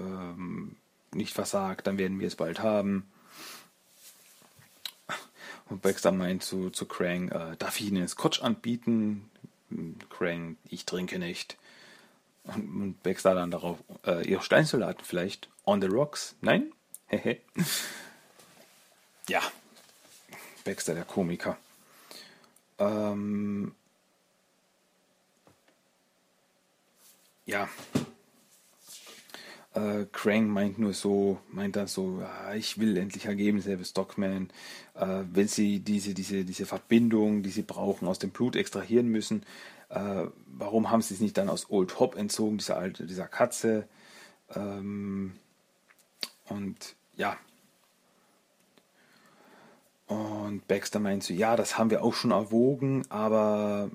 [0.00, 0.74] ähm,
[1.12, 3.08] nicht versagt, dann werden wir es bald haben.
[5.68, 9.30] Und Baxter meint zu, zu Krang, äh, darf ich Ihnen Scotch anbieten?
[10.08, 11.56] Krang, ich trinke nicht.
[12.44, 15.48] Und, und Baxter dann darauf, äh, Ihr Steinsoldaten vielleicht?
[15.64, 16.34] On the rocks?
[16.40, 16.72] Nein?
[17.06, 17.40] Hehe.
[19.28, 19.42] ja,
[20.64, 21.56] Baxter, der Komiker.
[22.78, 23.74] Ähm,
[27.46, 27.68] ja.
[29.74, 34.50] Äh, Krang meint nur so, meint dann so, ah, ich will endlich Ergebnisse, Herr Stockman.
[34.94, 39.44] Äh, wenn Sie diese, diese, diese Verbindung, die Sie brauchen, aus dem Blut extrahieren müssen,
[39.88, 43.88] äh, warum haben Sie es nicht dann aus Old Hop entzogen, dieser alte, dieser Katze?
[44.54, 45.32] Ähm,
[46.48, 47.36] und ja,
[50.10, 53.90] und Baxter meint so, ja, das haben wir auch schon erwogen, aber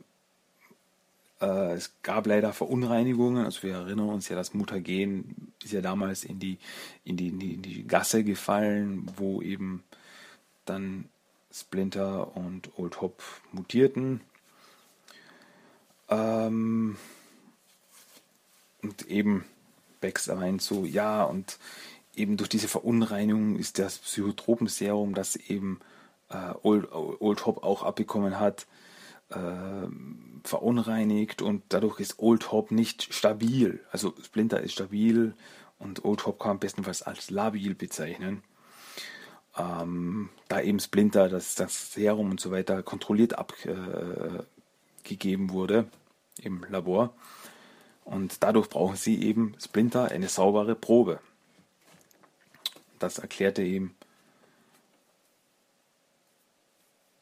[1.40, 3.46] es gab leider Verunreinigungen.
[3.46, 6.58] Also wir erinnern uns ja, das Mutagen ist ja damals in die,
[7.04, 9.84] in die, in die, in die Gasse gefallen, wo eben
[10.66, 11.10] dann
[11.52, 14.22] Splinter und Old Hop mutierten.
[16.10, 16.98] Ähm,
[18.82, 19.46] und eben
[20.02, 21.58] Baxter meint so, ja, und
[22.16, 25.80] eben durch diese Verunreinigung ist das Psychotropenserum, das eben
[26.30, 28.68] äh, Old, Old Hop auch abbekommen hat,
[29.30, 29.88] äh,
[30.44, 33.84] verunreinigt und dadurch ist Old Hop nicht stabil.
[33.92, 35.34] Also Splinter ist stabil
[35.80, 38.44] und Old Hop kann man bestenfalls als labil bezeichnen.
[39.58, 44.46] Ähm, da eben Splinter, das, das Serum und so weiter kontrolliert abgegeben
[45.50, 45.88] äh, wurde
[46.42, 47.14] im Labor.
[48.04, 51.20] Und dadurch brauchen sie eben Splinter eine saubere Probe.
[53.00, 53.96] Das erklärte ihm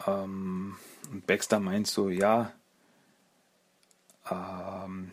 [0.07, 0.75] Ähm,
[1.11, 2.51] und Baxter meint so, ja,
[4.29, 5.11] ähm,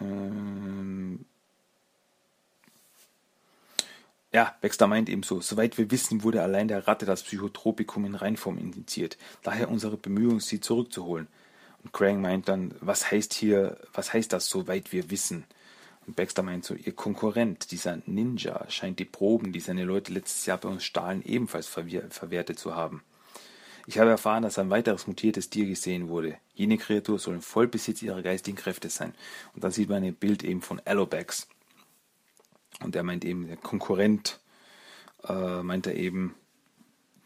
[0.00, 1.24] ähm,
[4.32, 8.14] ja, Baxter meint eben so, soweit wir wissen, wurde allein der Ratte das Psychotropikum in
[8.14, 9.18] Reinform indiziert.
[9.42, 11.26] Daher unsere Bemühungen, sie zurückzuholen.
[11.82, 15.44] Und Krang meint dann, was heißt hier, was heißt das, soweit wir wissen?
[16.06, 20.46] Und Baxter meint so, ihr Konkurrent, dieser Ninja, scheint die Proben, die seine Leute letztes
[20.46, 23.02] Jahr bei uns stahlen, ebenfalls verwertet zu haben.
[23.90, 26.36] Ich habe erfahren, dass ein weiteres mutiertes Tier gesehen wurde.
[26.54, 29.16] Jene Kreatur soll im Vollbesitz ihrer geistigen Kräfte sein.
[29.52, 31.48] Und dann sieht man ein Bild eben von Allobax.
[32.84, 34.38] Und er meint eben, der Konkurrent
[35.24, 36.36] äh, meint er eben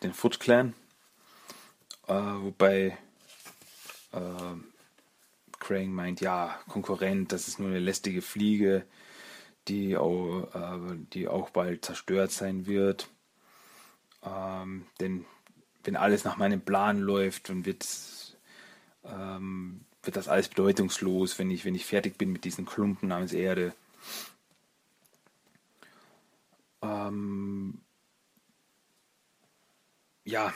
[0.02, 0.72] den Foot Clan.
[2.06, 2.96] Äh, wobei
[4.12, 4.54] äh,
[5.60, 8.86] Krang meint, ja, Konkurrent, das ist nur eine lästige Fliege,
[9.68, 13.10] die auch, äh, die auch bald zerstört sein wird.
[14.24, 15.26] Ähm, denn
[15.84, 17.86] wenn alles nach meinem Plan läuft, dann wird,
[19.04, 23.32] ähm, wird das alles bedeutungslos, wenn ich, wenn ich fertig bin mit diesen Klumpen namens
[23.32, 23.74] Erde.
[26.82, 27.80] Ähm,
[30.24, 30.52] ja.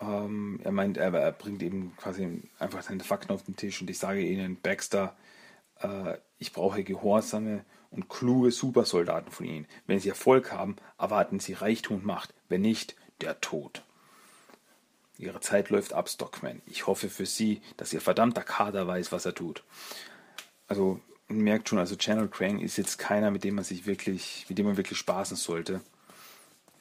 [0.00, 3.88] Ähm, er meint, er, er, bringt eben quasi einfach seine Fakten auf den Tisch und
[3.90, 5.16] ich sage ihnen, Baxter,
[5.80, 9.66] äh, ich brauche gehorsame und kluge Supersoldaten von ihnen.
[9.86, 12.34] Wenn sie Erfolg haben, erwarten sie Reichtum und Macht.
[12.48, 13.82] Wenn nicht, der Tod.
[15.18, 16.62] Ihre Zeit läuft ab, Stockman.
[16.66, 19.62] Ich hoffe für Sie, dass Ihr verdammter Kader weiß, was er tut.
[20.66, 24.46] Also, man merkt schon, also Channel Crane ist jetzt keiner, mit dem man sich wirklich,
[24.48, 25.80] mit dem man wirklich spaßen sollte.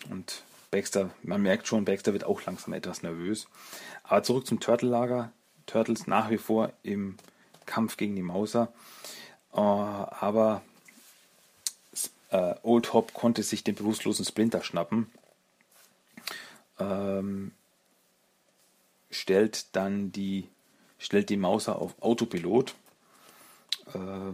[0.09, 3.47] Und Baxter, man merkt schon, Baxter wird auch langsam etwas nervös.
[4.03, 5.31] Aber zurück zum Turtle-Lager.
[5.67, 7.17] Turtles nach wie vor im
[7.65, 8.73] Kampf gegen die Mauser.
[9.53, 10.63] Uh, aber
[12.31, 15.11] äh, Old Hop konnte sich den bewusstlosen Splinter schnappen.
[16.79, 17.51] Ähm,
[19.11, 20.47] stellt dann die,
[20.97, 22.73] stellt die Mauser auf Autopilot,
[23.93, 24.33] äh,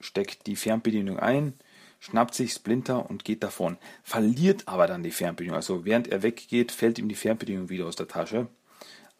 [0.00, 1.54] steckt die Fernbedienung ein,
[2.00, 3.76] schnappt sich Splinter und geht davon.
[4.02, 5.56] Verliert aber dann die Fernbedienung.
[5.56, 8.48] Also während er weggeht, fällt ihm die Fernbedienung wieder aus der Tasche.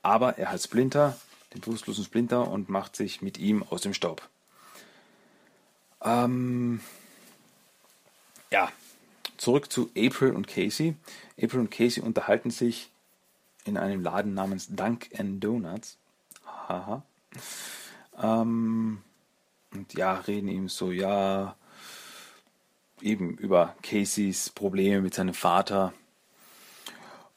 [0.02, 1.20] Aber er hat Splinter,
[1.52, 4.26] den bewusstlosen Splinter, und macht sich mit ihm aus dem Staub.
[6.02, 6.80] Ähm,
[8.52, 8.70] ja,
[9.36, 10.94] zurück zu April und Casey.
[11.40, 12.90] April und Casey unterhalten sich
[13.64, 15.98] in einem Laden namens Dunkin' Donuts.
[16.44, 17.02] Haha.
[18.20, 19.02] Ähm,
[19.72, 21.56] und ja, reden ihm so, ja,
[23.00, 25.92] eben über Caseys Probleme mit seinem Vater.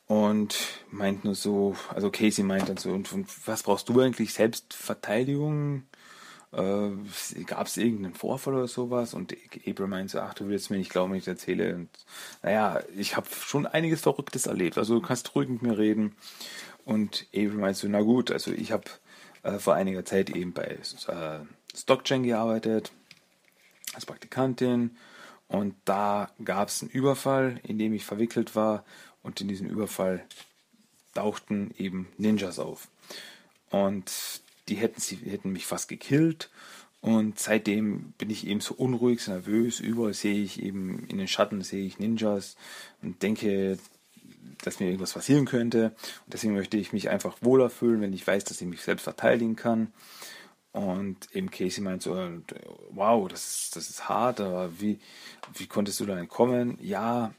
[0.07, 0.55] Und
[0.91, 4.33] meint nur so, also Casey meint dann so, und, und was brauchst du eigentlich?
[4.33, 5.83] Selbstverteidigung?
[6.53, 9.35] Äh, gab es irgendeinen Vorfall oder sowas und
[9.67, 11.75] April meinte, ach, du willst mir nicht glauben, wenn ich erzähle.
[11.75, 11.89] Und
[12.41, 16.15] naja, ich habe schon einiges Verrücktes erlebt, also du kannst ruhig mit mir reden.
[16.85, 18.85] Und April meinte so, na gut, also ich habe
[19.43, 21.39] äh, vor einiger Zeit eben bei äh,
[21.75, 22.91] Stockchain gearbeitet,
[23.93, 24.97] als Praktikantin.
[25.47, 28.83] Und da gab es einen Überfall, in dem ich verwickelt war.
[29.21, 30.25] Und in diesem Überfall
[31.13, 32.87] tauchten eben Ninjas auf.
[33.69, 36.49] Und die hätten, sie hätten mich fast gekillt.
[37.01, 39.81] Und seitdem bin ich eben so unruhig, so nervös.
[39.81, 42.55] Überall sehe ich eben in den Schatten sehe ich Ninjas
[43.01, 43.77] und denke,
[44.63, 45.87] dass mir irgendwas passieren könnte.
[46.25, 49.03] Und deswegen möchte ich mich einfach wohler fühlen, wenn ich weiß, dass ich mich selbst
[49.03, 49.91] verteidigen kann.
[50.71, 52.15] Und eben Casey meint so,
[52.89, 54.99] wow, das ist, das ist hart, aber wie,
[55.55, 56.77] wie konntest du da entkommen?
[56.81, 57.33] Ja,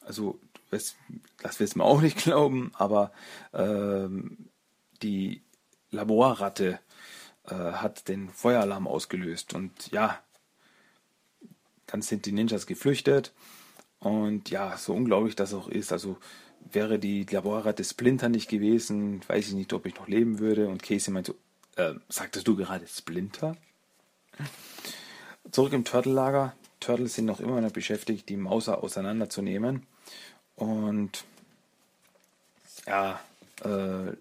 [0.00, 0.96] also das
[1.60, 3.12] wirst du mir auch nicht glauben, aber
[3.52, 4.48] ähm,
[5.02, 5.42] die
[5.90, 6.78] Laborratte
[7.46, 9.54] äh, hat den Feueralarm ausgelöst.
[9.54, 10.18] Und ja,
[11.86, 13.32] dann sind die Ninjas geflüchtet.
[13.98, 16.16] Und ja, so unglaublich das auch ist, also
[16.72, 20.68] wäre die Laborratte Splinter nicht gewesen, weiß ich nicht, ob ich noch leben würde.
[20.68, 21.34] Und Casey meinte
[21.76, 23.56] so, äh, sagtest du gerade Splinter?
[25.50, 26.54] Zurück im Turtle-Lager.
[26.78, 29.86] Turtles sind noch immer noch beschäftigt, die Mauser auseinanderzunehmen.
[30.56, 31.24] Und
[32.86, 33.20] ja,
[33.62, 34.12] äh,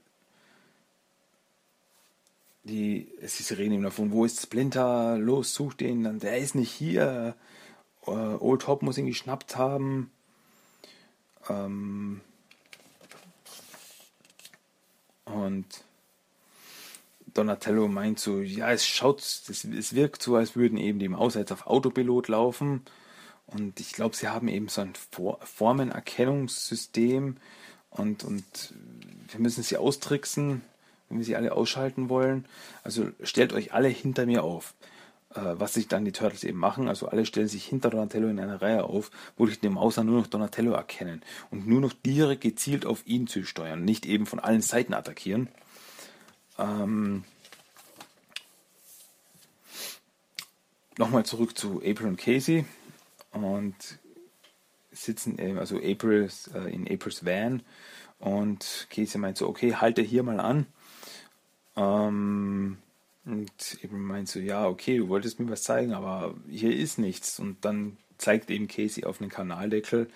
[2.69, 6.71] die, sie reden ihm davon, wo ist Splinter, los, such den, dann, der ist nicht
[6.71, 7.35] hier,
[8.07, 10.11] uh, Old Hop muss ihn geschnappt haben.
[11.49, 12.21] Ähm,
[15.25, 15.65] und
[17.33, 21.33] Donatello meint so, ja, es schaut, es, es wirkt so, als würden eben die Maus
[21.35, 22.83] jetzt auf Autopilot laufen.
[23.47, 27.37] Und ich glaube, sie haben eben so ein Formenerkennungssystem
[27.89, 28.75] und, und
[29.31, 30.61] wir müssen sie austricksen
[31.09, 32.45] wenn wir sie alle ausschalten wollen.
[32.83, 34.73] Also stellt euch alle hinter mir auf.
[35.35, 38.39] Äh, was sich dann die Turtles eben machen, also alle stellen sich hinter Donatello in
[38.39, 42.85] einer Reihe auf, wodurch dem Außer nur noch Donatello erkennen und nur noch direkt gezielt
[42.85, 45.47] auf ihn zu steuern, nicht eben von allen Seiten attackieren.
[46.57, 47.23] Ähm,
[50.97, 52.65] Nochmal zurück zu April und Casey
[53.31, 53.73] und
[54.91, 57.61] sitzen, also April äh, in Aprils Van
[58.17, 60.65] und Casey meint so, okay, halte hier mal an
[61.79, 62.77] ähm,
[63.25, 67.39] und eben meint so, ja, okay, du wolltest mir was zeigen, aber hier ist nichts.
[67.39, 70.09] Und dann zeigt eben Casey auf den Kanaldeckel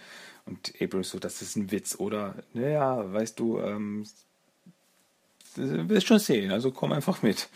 [0.46, 2.36] und April so, das ist ein Witz, oder?
[2.54, 4.06] Naja, weißt du, ähm,
[5.56, 7.48] wirst schon sehen, also komm einfach mit.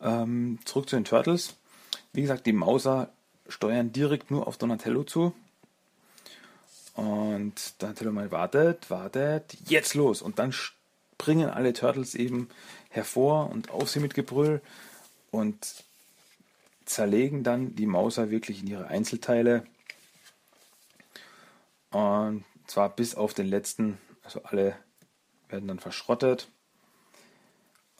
[0.00, 1.54] Ähm, zurück zu den Turtles.
[2.12, 3.12] Wie gesagt, die Mauser
[3.48, 5.32] steuern direkt nur auf Donatello zu.
[6.94, 10.22] Und Donatello mal wartet, wartet, jetzt los.
[10.22, 12.48] Und dann springen alle Turtles eben
[12.92, 14.60] hervor und auf sie mit Gebrüll
[15.30, 15.84] und
[16.84, 19.64] zerlegen dann die Mauser wirklich in ihre Einzelteile.
[21.90, 24.76] Und zwar bis auf den letzten, also alle
[25.48, 26.48] werden dann verschrottet.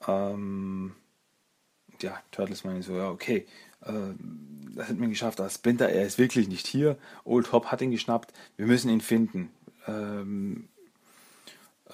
[0.06, 0.94] Ähm,
[2.00, 3.46] ja, Turtles meinen so, ja, okay,
[3.82, 3.92] äh,
[4.74, 6.98] das hat man geschafft, aber Splinter, er ist wirklich nicht hier.
[7.24, 9.50] Old Hop hat ihn geschnappt, wir müssen ihn finden.
[9.86, 10.68] Ähm,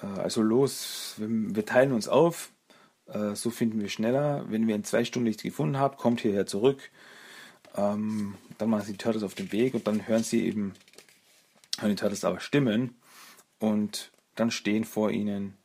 [0.01, 2.51] äh, also los, wir, wir, teilen uns auf,
[3.13, 4.45] äh, so finden wir schneller.
[4.49, 6.89] Wenn wir in zwei Stunden nichts gefunden haben, kommt hierher zurück.
[7.75, 10.73] Ähm, dann machen sie die Turtles auf den Weg und dann hören sie eben,
[11.79, 12.95] hören die Turtles aber Stimmen
[13.59, 15.55] und dann stehen vor ihnen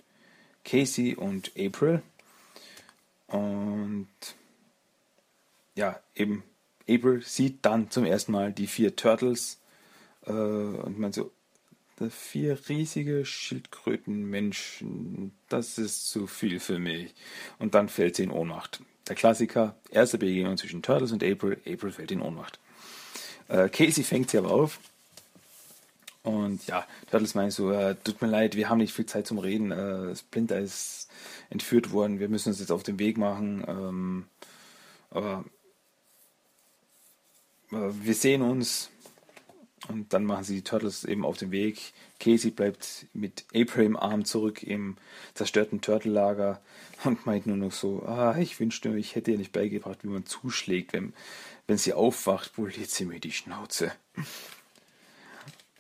[0.64, 2.02] Casey und April.
[3.26, 4.08] Und
[5.74, 6.44] ja, eben
[6.88, 9.60] April sieht dann zum ersten Mal die vier Turtles
[10.26, 11.32] äh, und man so,
[12.10, 17.14] vier riesige Schildkrötenmenschen, das ist zu viel für mich.
[17.58, 18.80] Und dann fällt sie in Ohnmacht.
[19.08, 22.58] Der Klassiker, erste Begegnung zwischen Turtles und April, April fällt in Ohnmacht.
[23.48, 24.80] Äh, Casey fängt sie aber auf.
[26.22, 29.38] Und ja, Turtles meint so, äh, tut mir leid, wir haben nicht viel Zeit zum
[29.38, 29.70] Reden.
[29.70, 31.08] Äh, Splinter ist
[31.50, 33.62] entführt worden, wir müssen uns jetzt auf den Weg machen.
[33.68, 34.24] Ähm,
[35.10, 35.44] aber
[37.70, 38.90] wir sehen uns.
[39.88, 41.92] Und dann machen sie die Turtles eben auf den Weg.
[42.18, 44.96] Casey bleibt mit April im Arm zurück im
[45.34, 46.60] zerstörten Turtle-Lager
[47.04, 50.24] und meint nur noch so, ah, ich wünschte, ich hätte ihr nicht beigebracht, wie man
[50.24, 51.12] zuschlägt, wenn,
[51.66, 53.92] wenn sie aufwacht, poliert sie mir die Schnauze.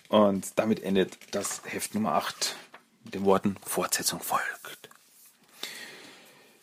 [0.08, 2.56] Und damit endet das Heft Nummer 8
[3.04, 4.90] mit den Worten Fortsetzung folgt.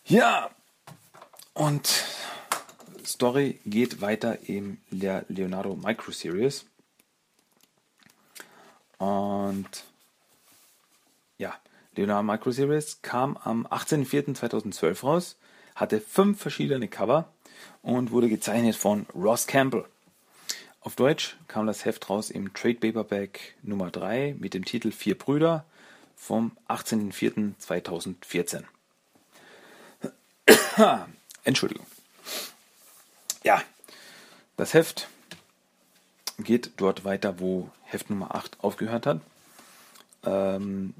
[0.06, 0.51] Ja,
[1.54, 2.06] und
[3.06, 6.65] Story geht weiter in der Leonardo Micro Series.
[9.02, 9.84] Und
[11.40, 11.56] ja,
[11.96, 15.38] Leonardo Micro Series kam am 18.04.2012 raus,
[15.74, 17.28] hatte fünf verschiedene Cover
[17.82, 19.86] und wurde gezeichnet von Ross Campbell.
[20.82, 25.18] Auf Deutsch kam das Heft raus im Trade Paperback Nummer 3 mit dem Titel Vier
[25.18, 25.66] Brüder
[26.16, 28.66] vom 18.04.2014.
[31.44, 31.88] Entschuldigung.
[33.44, 33.64] Ja,
[34.58, 35.08] das Heft
[36.38, 39.21] geht dort weiter, wo Heft Nummer 8 aufgehört hat.
[40.23, 40.93] Ähm,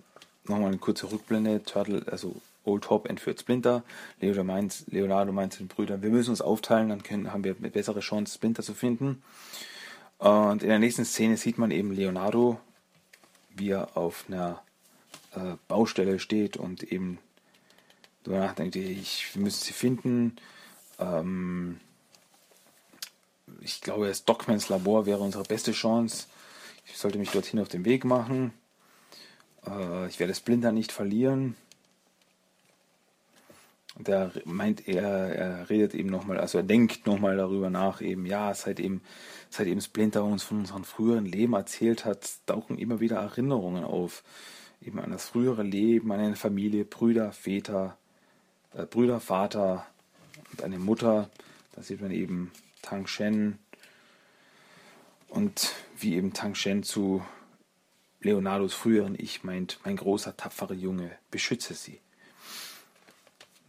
[0.46, 1.64] Nochmal eine kurze Rückblende.
[1.64, 3.84] Turtle, also Old Hop entführt Splinter.
[4.20, 7.56] Leonardo meint, Leonardo meint zu den Brüdern, wir müssen uns aufteilen, dann können, haben wir
[7.58, 9.24] eine bessere Chance, Splinter zu finden.
[10.18, 12.60] Und in der nächsten Szene sieht man eben Leonardo,
[13.56, 14.62] wie er auf einer
[15.36, 17.18] äh, Baustelle steht und eben
[18.24, 20.36] darüber nachdenkt, ich, wir müssen sie finden.
[21.00, 21.80] Ähm,
[23.62, 26.28] ich glaube, das Dockmans Labor wäre unsere beste Chance.
[26.86, 28.54] Ich sollte mich dorthin auf den Weg machen.
[29.68, 31.56] Äh, ich werde Splinter nicht verlieren.
[33.98, 38.26] Und er meint, er, er redet eben nochmal, also er denkt nochmal darüber nach, eben,
[38.26, 39.02] ja, seit eben,
[39.50, 44.24] seit eben Splinter uns von unserem früheren Leben erzählt hat, tauchen immer wieder Erinnerungen auf.
[44.82, 47.98] Eben an das frühere Leben, an eine Familie, Brüder, Väter,
[48.74, 49.86] äh, Brüder, Vater
[50.52, 51.30] und eine Mutter.
[51.76, 53.60] Da sieht man eben Tang Shen
[55.32, 57.26] und wie eben Tang Shen zu
[58.20, 62.00] Leonardos früheren Ich meint, mein großer, tapferer Junge, beschütze sie.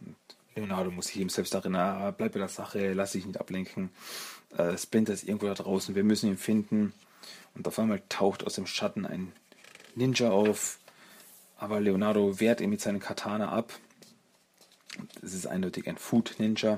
[0.01, 0.15] Und
[0.55, 3.89] Leonardo muss sich eben selbst erinnern, ah, bleib bei der Sache, lass dich nicht ablenken.
[4.57, 6.93] Äh, Splinter ist irgendwo da draußen, wir müssen ihn finden.
[7.55, 9.31] Und auf einmal taucht aus dem Schatten ein
[9.95, 10.79] Ninja auf,
[11.57, 13.71] aber Leonardo wehrt ihn mit seinem Katana ab.
[15.21, 16.77] Es ist eindeutig ein Food Ninja.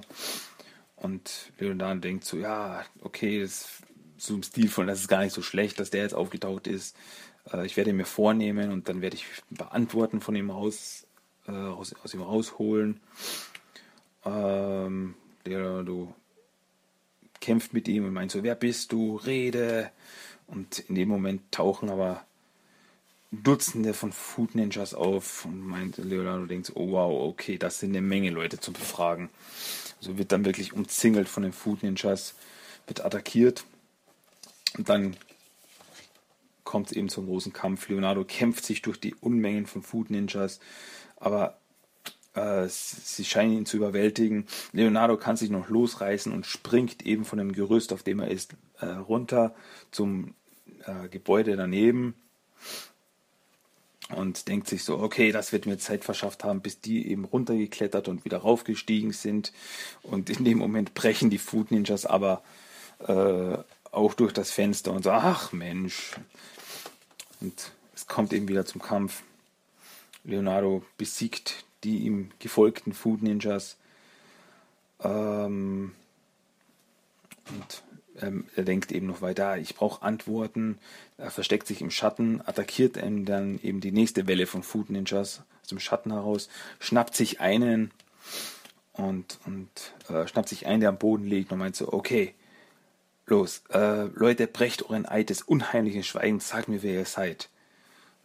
[0.96, 3.82] Und Leonardo denkt so, ja, okay, das
[4.18, 6.96] so im Stil von, das ist gar nicht so schlecht, dass der jetzt aufgetaucht ist.
[7.52, 11.06] Äh, ich werde ihn mir vornehmen und dann werde ich Beantworten von ihm raus,
[11.48, 13.00] äh, aus, aus ihm rausholen.
[14.24, 16.14] Ähm, Leonardo
[17.42, 19.18] kämpft mit ihm und meint so, wer bist du?
[19.18, 19.92] Rede.
[20.48, 22.26] Und in dem Moment tauchen aber
[23.32, 27.90] Dutzende von Food Ninjas auf und meint Leonardo denkt so, oh wow, okay, das sind
[27.90, 29.30] eine Menge Leute zum Befragen.
[29.98, 32.36] Also wird dann wirklich umzingelt von den Food Ninjas,
[32.88, 33.66] wird attackiert
[34.78, 35.16] und dann
[36.64, 37.88] kommt es eben zum großen Kampf.
[37.90, 40.60] Leonardo kämpft sich durch die Unmengen von Food Ninjas,
[41.18, 41.58] aber
[42.34, 44.46] äh, sie scheinen ihn zu überwältigen.
[44.74, 48.56] Leonardo kann sich noch losreißen und springt eben von dem Gerüst, auf dem er ist,
[48.80, 49.56] äh, runter
[49.92, 50.34] zum
[50.86, 52.16] äh, Gebäude daneben
[54.14, 58.08] und denkt sich so, okay, das wird mir Zeit verschafft haben, bis die eben runtergeklettert
[58.08, 59.52] und wieder raufgestiegen sind.
[60.04, 62.44] Und in dem Moment brechen die Food Ninjas aber
[63.00, 63.58] äh,
[63.96, 66.14] auch durch das Fenster und so, ach Mensch.
[67.42, 69.24] Und es kommt eben wieder zum Kampf.
[70.24, 73.78] Leonardo besiegt die ihm gefolgten Food Ninjas.
[75.02, 75.94] Ähm,
[77.50, 77.84] und
[78.22, 80.80] ähm, er denkt eben noch weiter, ich brauche Antworten.
[81.18, 85.68] Er versteckt sich im Schatten, attackiert dann eben die nächste Welle von Food Ninjas aus
[85.68, 87.92] dem Schatten heraus, schnappt sich einen
[88.94, 89.70] und, und
[90.10, 92.34] äh, schnappt sich einen, der am Boden liegt und meint so, okay,
[93.28, 97.50] los, äh, Leute, brecht euren Eid des unheimlichen Schweigens, sagt mir, wer ihr seid.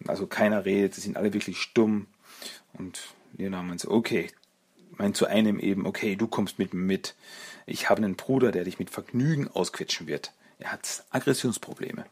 [0.07, 2.07] Also keiner redet, sie sind alle wirklich stumm.
[2.75, 3.01] Und
[3.37, 4.31] Leonard meint so, okay,
[4.93, 7.15] meint zu einem eben, okay, du kommst mit mir mit.
[7.67, 10.33] Ich habe einen Bruder, der dich mit Vergnügen ausquetschen wird.
[10.59, 12.05] Er hat Aggressionsprobleme.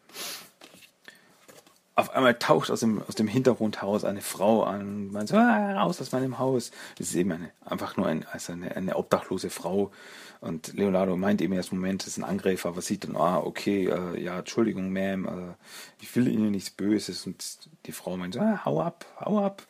[1.99, 5.36] Auf einmal taucht aus dem, aus dem Hintergrund heraus eine Frau an und meint so,
[5.36, 6.70] ah, raus aus meinem Haus.
[6.96, 9.90] Das ist eben eine, einfach nur ein, also eine, eine obdachlose Frau.
[10.40, 13.86] Und Leonardo meint eben erst, Moment, das ist ein Angreifer, aber sieht dann, ah, okay,
[13.86, 15.55] äh, ja, Entschuldigung, Ma'am, äh,
[16.01, 17.26] ich will Ihnen nichts Böses.
[17.26, 17.44] Und
[17.86, 19.66] die Frau meint so, ah, hau ab, hau ab.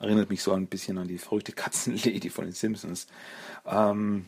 [0.00, 3.06] Erinnert mich so ein bisschen an die verrückte Katzenlady von den Simpsons.
[3.64, 4.26] Ähm,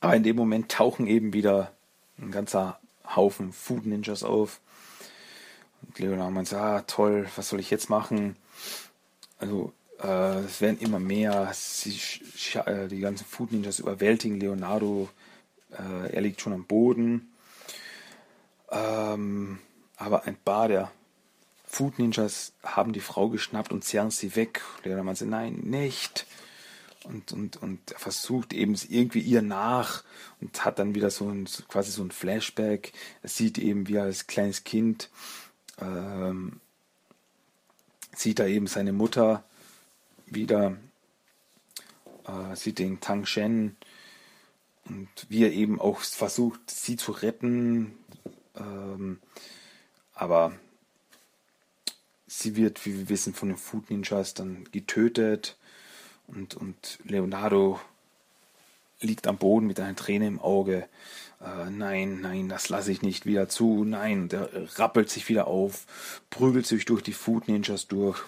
[0.00, 1.70] aber in dem Moment tauchen eben wieder
[2.18, 2.80] ein ganzer
[3.14, 4.62] Haufen Food Ninjas auf.
[5.82, 8.36] Und Leonardo meint, ah, toll, was soll ich jetzt machen?
[9.38, 9.72] Also,
[10.02, 11.50] äh, es werden immer mehr.
[11.54, 11.98] Sie,
[12.54, 15.08] äh, die ganzen Food Ninjas überwältigen Leonardo.
[15.72, 17.32] Äh, er liegt schon am Boden.
[18.70, 19.58] Ähm,
[19.96, 20.90] aber ein paar der
[21.66, 24.62] Food Ninjas haben die Frau geschnappt und zerren sie weg.
[24.84, 26.26] Leonardo meint, nein, nicht
[27.04, 30.04] und, und, und er versucht eben irgendwie ihr nach
[30.40, 32.92] und hat dann wieder so ein, quasi so ein Flashback.
[33.22, 35.10] Er sieht eben, wie er als kleines Kind
[35.80, 36.60] ähm,
[38.14, 39.44] sieht er eben seine Mutter
[40.26, 40.76] wieder,
[42.26, 43.76] äh, sieht den Tang Shen
[44.84, 47.96] und wie er eben auch versucht, sie zu retten.
[48.56, 49.20] Ähm,
[50.14, 50.52] aber
[52.26, 55.56] sie wird, wie wir wissen, von den Food Ninjas dann getötet
[56.26, 57.80] und, und Leonardo
[59.00, 60.88] liegt am Boden mit einer Träne im Auge.
[61.40, 63.84] Äh, nein, nein, das lasse ich nicht wieder zu.
[63.84, 65.86] Nein, und er rappelt sich wieder auf,
[66.28, 68.22] prügelt sich durch die Food Ninjas durch,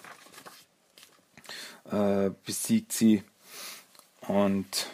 [1.91, 3.23] äh, besiegt sie
[4.27, 4.89] und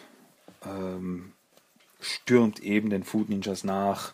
[0.65, 1.33] ähm,
[2.01, 4.13] stürmt eben den Food Ninjas nach.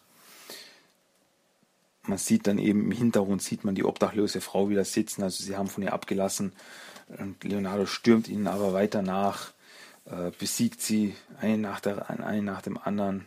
[2.04, 5.58] Man sieht dann eben im Hintergrund sieht man die obdachlose Frau wieder sitzen, also sie
[5.58, 6.54] haben von ihr abgelassen
[7.08, 9.54] und Leonardo stürmt ihnen aber weiter nach,
[10.06, 13.26] äh, besiegt sie einen nach, der, einen nach dem anderen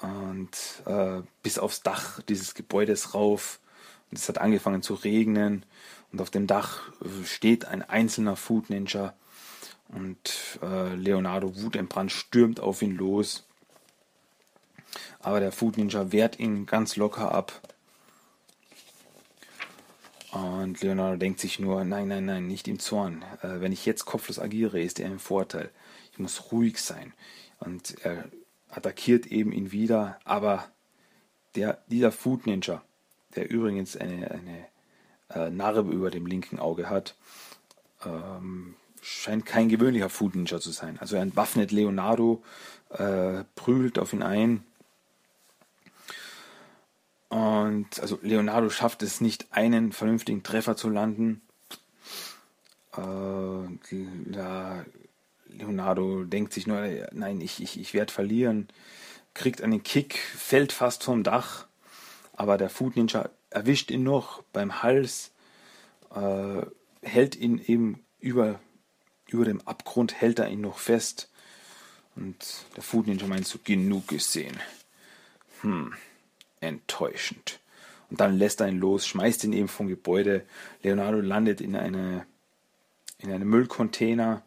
[0.00, 3.60] und äh, bis aufs Dach dieses Gebäudes rauf.
[4.10, 5.64] Und es hat angefangen zu regnen
[6.12, 9.14] und auf dem Dach äh, steht ein einzelner Food Ninja
[9.88, 13.44] und äh, Leonardo wutentbrannt stürmt auf ihn los.
[15.20, 17.60] Aber der Food Ninja wehrt ihn ganz locker ab
[20.30, 23.24] und Leonardo denkt sich nur, nein, nein, nein, nicht im Zorn.
[23.42, 25.70] Äh, wenn ich jetzt kopflos agiere, ist er im Vorteil.
[26.12, 27.14] Ich muss ruhig sein.
[27.60, 28.24] Und er
[28.70, 30.64] attackiert eben ihn wieder, aber
[31.54, 32.82] der, dieser Food Ninja,
[33.34, 34.66] der übrigens eine, eine
[35.30, 37.16] äh, Narbe über dem linken Auge hat,
[38.04, 40.98] ähm, scheint kein gewöhnlicher Food Ninja zu sein.
[41.00, 42.42] Also er entwaffnet Leonardo,
[42.90, 44.64] äh, prügelt auf ihn ein
[47.28, 51.42] und also Leonardo schafft es nicht, einen vernünftigen Treffer zu landen.
[52.96, 54.84] Äh, ja,
[55.48, 58.68] Leonardo denkt sich nur, nein, ich, ich, ich werde verlieren.
[59.34, 61.66] Kriegt einen Kick, fällt fast vom Dach.
[62.34, 65.32] Aber der Food Ninja erwischt ihn noch beim Hals,
[66.14, 66.62] äh,
[67.02, 68.60] hält ihn eben über,
[69.26, 71.30] über dem Abgrund, hält er ihn noch fest.
[72.14, 72.36] Und
[72.76, 74.56] der Food Ninja meint so, genug gesehen.
[75.62, 75.94] Hm
[76.60, 77.60] enttäuschend.
[78.10, 80.44] Und dann lässt er ihn los, schmeißt ihn eben vom Gebäude.
[80.82, 82.26] Leonardo landet in eine
[83.20, 84.42] in einem Müllcontainer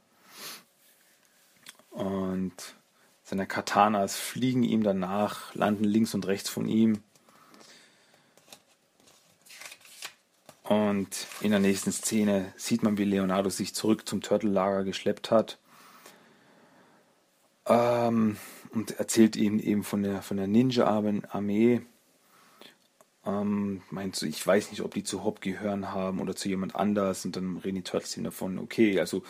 [1.92, 2.76] und
[3.24, 7.04] seine Katanas fliegen ihm danach, landen links und rechts von ihm.
[10.64, 15.60] Und in der nächsten Szene sieht man, wie Leonardo sich zurück zum Turtle-Lager geschleppt hat.
[17.66, 18.38] Ähm,
[18.72, 21.82] und erzählt ihnen eben von der, von der Ninja-Armee,
[23.26, 26.76] ähm, meinst du, ich weiß nicht, ob die zu Hop gehören haben oder zu jemand
[26.76, 29.24] anders und dann reden die Turtles ihm davon, okay, also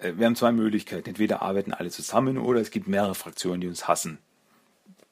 [0.00, 1.08] wir haben zwei Möglichkeiten.
[1.08, 4.18] Entweder arbeiten alle zusammen oder es gibt mehrere Fraktionen, die uns hassen.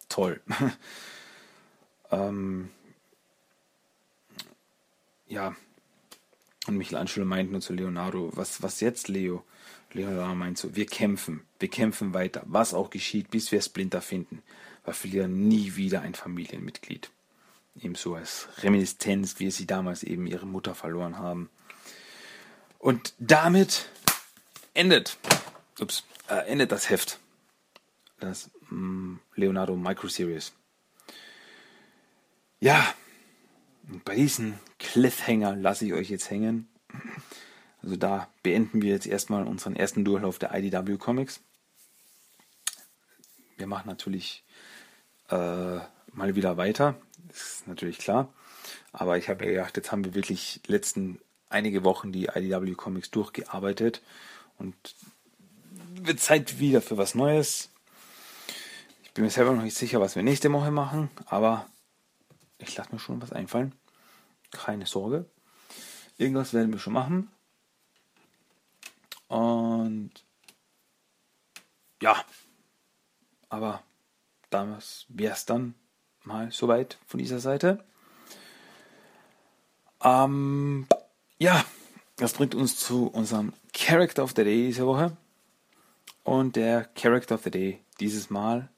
[0.09, 0.41] Toll.
[2.11, 2.71] ähm,
[5.27, 5.55] ja.
[6.67, 9.45] Und Michelangelo meint nur zu Leonardo, was, was jetzt, Leo?
[9.93, 14.43] Leonardo meint so, wir kämpfen, wir kämpfen weiter, was auch geschieht, bis wir Splinter finden.
[14.85, 17.11] Wir verlieren nie wieder ein Familienmitglied
[17.81, 21.51] ebenso als Reminiszenz, wie sie damals eben ihre Mutter verloren haben.
[22.79, 23.89] Und damit
[24.77, 25.19] endet,
[25.81, 27.19] ups, äh, endet das Heft,
[28.21, 30.53] das mm, Leonardo Micro Series.
[32.61, 32.95] Ja,
[34.05, 36.69] bei diesem Cliffhanger lasse ich euch jetzt hängen.
[37.83, 41.41] Also da beenden wir jetzt erstmal unseren ersten Durchlauf der IDW Comics.
[43.57, 44.45] Wir machen natürlich
[45.31, 45.37] äh,
[46.13, 46.97] mal wieder weiter,
[47.31, 48.33] ist natürlich klar.
[48.93, 53.11] Aber ich habe ja gedacht, jetzt haben wir wirklich letzten einige Wochen die IDW Comics
[53.11, 54.03] durchgearbeitet
[54.59, 54.75] und
[56.03, 57.71] wird Zeit wieder für was Neues.
[59.03, 61.67] Ich bin mir selber noch nicht sicher, was wir nächste Woche machen, aber
[62.59, 63.75] ich lasse mir schon was einfallen.
[64.51, 65.27] Keine Sorge.
[66.19, 67.31] Irgendwas werden wir schon machen.
[69.29, 70.13] Und
[72.01, 72.25] ja,
[73.49, 73.83] aber
[74.51, 75.75] damals wäre es dann
[76.25, 77.85] mal soweit von dieser Seite.
[80.03, 80.87] Ähm,
[81.39, 81.65] ja,
[82.17, 85.17] das bringt uns zu unserem Character of the Day diese Woche.
[86.25, 88.69] Und der Character of the Day dieses Mal,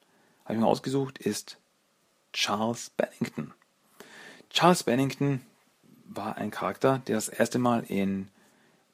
[0.45, 1.59] habe ich mir ausgesucht, ist
[2.33, 3.53] Charles Bennington.
[4.51, 5.43] Charles Bennington
[6.05, 8.29] war ein Charakter, der das erste Mal in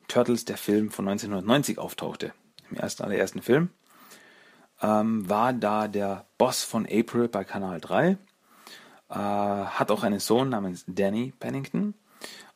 [0.08, 2.32] Turtles, der Film von 1990, auftauchte.
[2.70, 3.70] Im ersten, allerersten Film.
[4.82, 8.18] Ähm, war da der Boss von April bei Kanal 3.
[9.08, 11.94] Äh, hat auch einen Sohn namens Danny Pennington.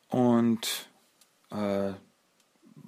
[0.08, 0.87] Und
[1.50, 1.92] äh,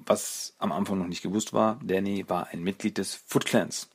[0.06, 3.88] was am Anfang noch nicht gewusst war, Danny war ein Mitglied des Foot Clans.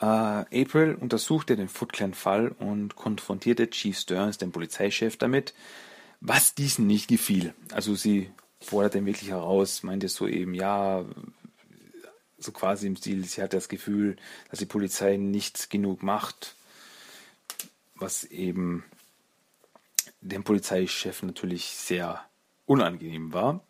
[0.00, 5.54] Äh, April untersuchte den Foot Clan Fall und konfrontierte Chief Stearns, den Polizeichef, damit,
[6.20, 7.54] was diesen nicht gefiel.
[7.72, 8.30] Also sie
[8.60, 11.04] forderte ihn wirklich heraus, meinte so eben, ja,
[12.38, 14.16] so quasi im Stil, sie hat das Gefühl,
[14.48, 16.56] dass die Polizei nicht genug macht,
[17.94, 18.84] was eben
[20.22, 22.24] dem Polizeichef natürlich sehr
[22.70, 23.60] unangenehm war.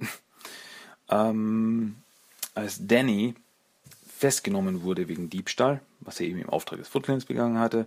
[1.08, 1.96] ähm,
[2.54, 3.34] als Danny
[4.18, 7.86] festgenommen wurde wegen Diebstahl, was er eben im Auftrag des Footlands begangen hatte,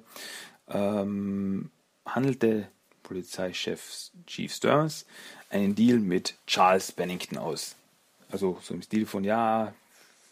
[0.67, 1.69] ähm,
[2.03, 2.67] handelte
[3.03, 5.05] Polizeichef Chief Stearns
[5.51, 7.75] einen Deal mit Charles Bennington aus.
[8.31, 9.71] Also so im Stil von, ja,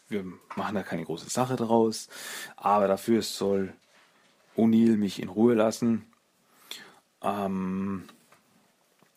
[0.09, 0.25] wir
[0.55, 2.09] machen da keine große Sache draus,
[2.57, 3.71] aber dafür soll
[4.57, 6.11] O'Neill mich in Ruhe lassen.
[7.21, 8.05] Ähm,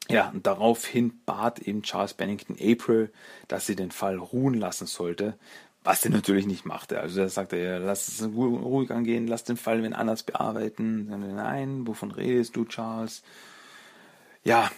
[0.08, 3.10] ja, und daraufhin bat eben Charles Bennington April,
[3.48, 5.38] dass sie den Fall ruhen lassen sollte,
[5.82, 7.00] was sie natürlich nicht machte.
[7.00, 11.06] Also er sagte, ja, lass es ruhig angehen, lass den Fall wenn anders bearbeiten.
[11.34, 13.22] Nein, wovon redest du, Charles?
[14.42, 14.70] Ja,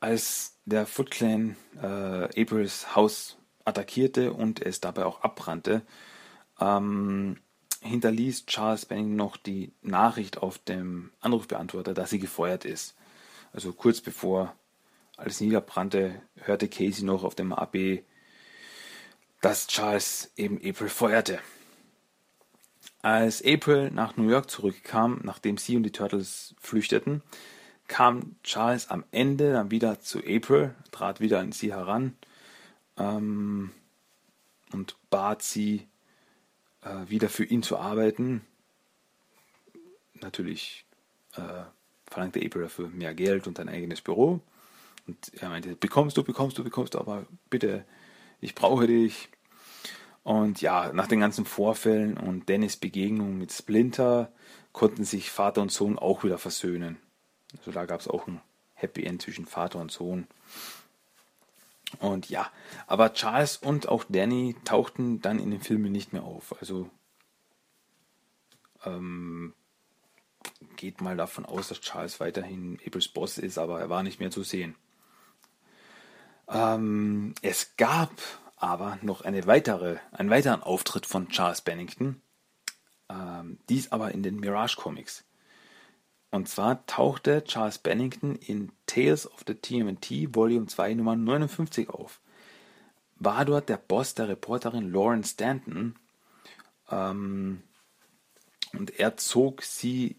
[0.00, 5.82] als der Foot Clan äh, Aprils Haus attackierte und es dabei auch abbrannte,
[6.60, 7.36] ähm,
[7.82, 12.94] hinterließ Charles Bennington noch die Nachricht auf dem Anrufbeantworter, dass sie gefeuert ist.
[13.52, 14.54] Also kurz bevor
[15.16, 18.02] alles niederbrannte, hörte Casey noch auf dem AB,
[19.40, 21.38] dass Charles eben April feuerte.
[23.02, 27.22] Als April nach New York zurückkam, nachdem sie und die Turtles flüchteten,
[27.88, 32.16] kam Charles am Ende dann wieder zu April, trat wieder an sie heran
[32.96, 33.72] ähm,
[34.72, 35.88] und bat sie,
[36.82, 38.46] äh, wieder für ihn zu arbeiten.
[40.14, 40.86] Natürlich
[41.36, 41.64] äh,
[42.12, 44.40] verlangte April dafür mehr Geld und ein eigenes Büro.
[45.06, 47.84] Und er meinte, bekommst du, bekommst du, bekommst du, aber bitte,
[48.40, 49.28] ich brauche dich.
[50.22, 54.32] Und ja, nach den ganzen Vorfällen und Dennis Begegnung mit Splinter
[54.72, 56.98] konnten sich Vater und Sohn auch wieder versöhnen.
[57.58, 58.40] Also da gab es auch ein
[58.74, 60.26] Happy End zwischen Vater und Sohn.
[61.98, 62.50] Und ja,
[62.86, 66.54] aber Charles und auch Danny tauchten dann in den Filmen nicht mehr auf.
[66.60, 66.88] Also
[68.84, 69.54] ähm,
[70.76, 74.30] geht mal davon aus, dass Charles weiterhin Aprils Boss ist, aber er war nicht mehr
[74.30, 74.74] zu sehen.
[76.48, 78.10] Ähm, es gab
[78.56, 82.20] aber noch eine weitere, einen weiteren Auftritt von Charles Bennington,
[83.08, 85.24] ähm, dies aber in den Mirage Comics.
[86.30, 92.20] Und zwar tauchte Charles Bennington in Tales of the TMNT Volume 2 Nummer 59 auf.
[93.16, 95.94] War dort der Boss der Reporterin Lauren Stanton
[96.90, 97.62] ähm,
[98.72, 100.16] und er zog sie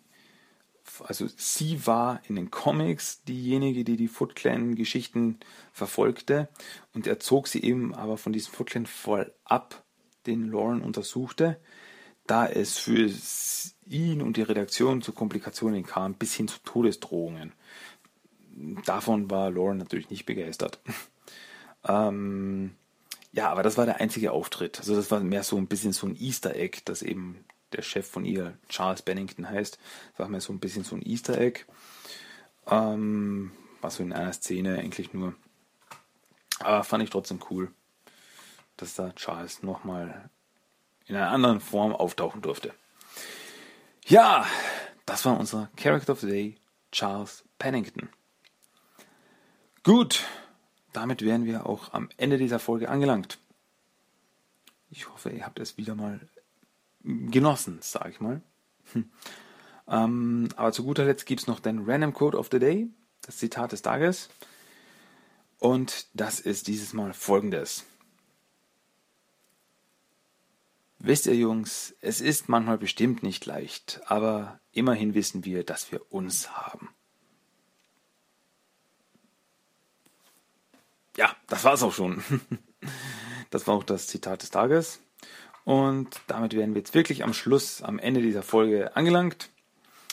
[1.01, 5.39] also sie war in den Comics diejenige, die die Foot Clan Geschichten
[5.71, 6.49] verfolgte
[6.93, 9.83] und er zog sie eben aber von diesem Foot Clan voll ab,
[10.25, 11.59] den Lauren untersuchte,
[12.27, 13.11] da es für
[13.85, 17.53] ihn und die Redaktion zu Komplikationen kam, bis hin zu Todesdrohungen.
[18.85, 20.79] Davon war Lauren natürlich nicht begeistert.
[21.87, 22.75] ähm,
[23.31, 24.79] ja, aber das war der einzige Auftritt.
[24.79, 27.43] Also das war mehr so ein bisschen so ein Easter Egg, dass eben
[27.73, 29.77] der Chef von ihr Charles Bennington heißt.
[30.17, 31.65] War mir so ein bisschen so ein Easter Egg.
[32.67, 33.51] Ähm,
[33.81, 35.35] war so in einer Szene eigentlich nur.
[36.59, 37.71] Aber fand ich trotzdem cool,
[38.77, 40.29] dass da Charles nochmal
[41.05, 42.73] in einer anderen Form auftauchen durfte.
[44.05, 44.45] Ja,
[45.05, 46.55] das war unser Character of the Day,
[46.91, 48.09] Charles Pennington.
[49.83, 50.23] Gut,
[50.93, 53.39] damit wären wir auch am Ende dieser Folge angelangt.
[54.89, 56.21] Ich hoffe, ihr habt es wieder mal
[57.03, 58.41] genossen, sage ich mal.
[58.93, 59.09] Hm.
[59.87, 62.87] Ähm, aber zu guter Letzt gibt es noch den Random Code of the Day,
[63.21, 64.29] das Zitat des Tages.
[65.59, 67.85] Und das ist dieses Mal folgendes.
[70.99, 76.11] Wisst ihr Jungs, es ist manchmal bestimmt nicht leicht, aber immerhin wissen wir, dass wir
[76.13, 76.89] uns haben.
[81.17, 82.23] Ja, das war's auch schon.
[83.49, 84.99] Das war auch das Zitat des Tages.
[85.65, 89.49] Und damit wären wir jetzt wirklich am Schluss, am Ende dieser Folge angelangt.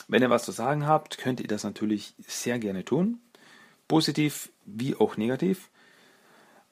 [0.07, 3.19] Wenn ihr was zu sagen habt, könnt ihr das natürlich sehr gerne tun.
[3.87, 5.69] Positiv wie auch negativ.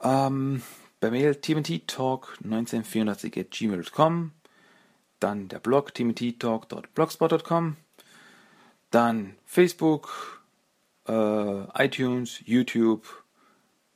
[0.02, 0.62] Ähm,
[1.00, 4.32] per Mail tmttalk1984 at gmail.com.
[5.20, 7.76] Dann der Blog tmttalk.blogspot.com.
[8.92, 10.42] Dann Facebook,
[11.08, 13.24] äh, iTunes, YouTube.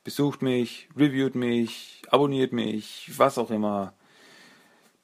[0.04, 3.94] Besucht mich, reviewt mich, abonniert mich, was auch immer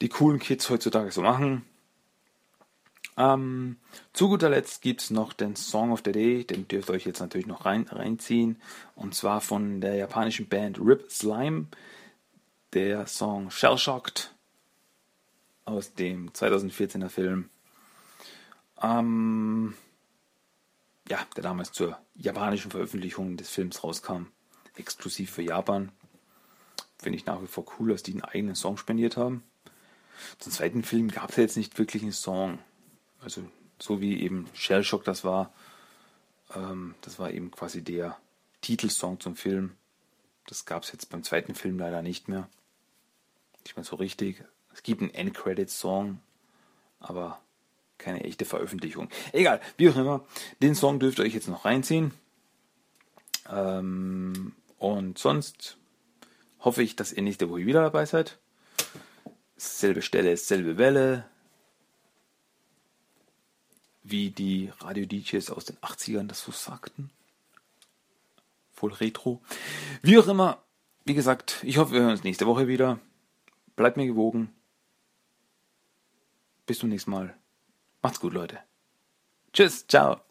[0.01, 1.63] die coolen Kids heutzutage so machen.
[3.17, 3.77] Ähm,
[4.13, 7.05] zu guter Letzt gibt es noch den Song of the Day, den dürft ihr euch
[7.05, 8.59] jetzt natürlich noch rein, reinziehen.
[8.95, 11.67] Und zwar von der japanischen Band Rip Slime,
[12.73, 14.33] der Song Shell Shocked
[15.65, 17.49] aus dem 2014er Film.
[18.81, 19.75] Ähm,
[21.07, 24.27] ja, der damals zur japanischen Veröffentlichung des Films rauskam.
[24.75, 25.91] Exklusiv für Japan.
[26.97, 29.43] Finde ich nach wie vor cool, dass die einen eigenen Song spendiert haben.
[30.39, 32.59] Zum zweiten Film gab es ja jetzt nicht wirklich einen Song.
[33.21, 33.43] Also
[33.79, 35.53] so wie eben Shell Shock das war,
[36.55, 38.17] ähm, das war eben quasi der
[38.61, 39.75] Titelsong zum Film.
[40.47, 42.47] Das gab es jetzt beim zweiten Film leider nicht mehr.
[43.63, 44.43] Nicht mehr so richtig.
[44.73, 46.19] Es gibt einen End-Credit-Song,
[46.99, 47.41] aber
[47.97, 49.09] keine echte Veröffentlichung.
[49.31, 50.25] Egal, wie auch immer.
[50.61, 52.13] Den Song dürft ihr euch jetzt noch reinziehen.
[53.49, 55.77] Ähm, und sonst
[56.59, 58.39] hoffe ich, dass ihr nächste Woche wieder dabei seid.
[59.61, 61.23] Selbe Stelle, selbe Welle.
[64.01, 67.11] Wie die Radio-DJs aus den 80ern das so sagten.
[68.71, 69.39] Voll retro.
[70.01, 70.63] Wie auch immer,
[71.05, 72.99] wie gesagt, ich hoffe, wir hören uns nächste Woche wieder.
[73.75, 74.51] Bleibt mir gewogen.
[76.65, 77.35] Bis zum nächsten Mal.
[78.01, 78.57] Macht's gut, Leute.
[79.53, 80.21] Tschüss, ciao.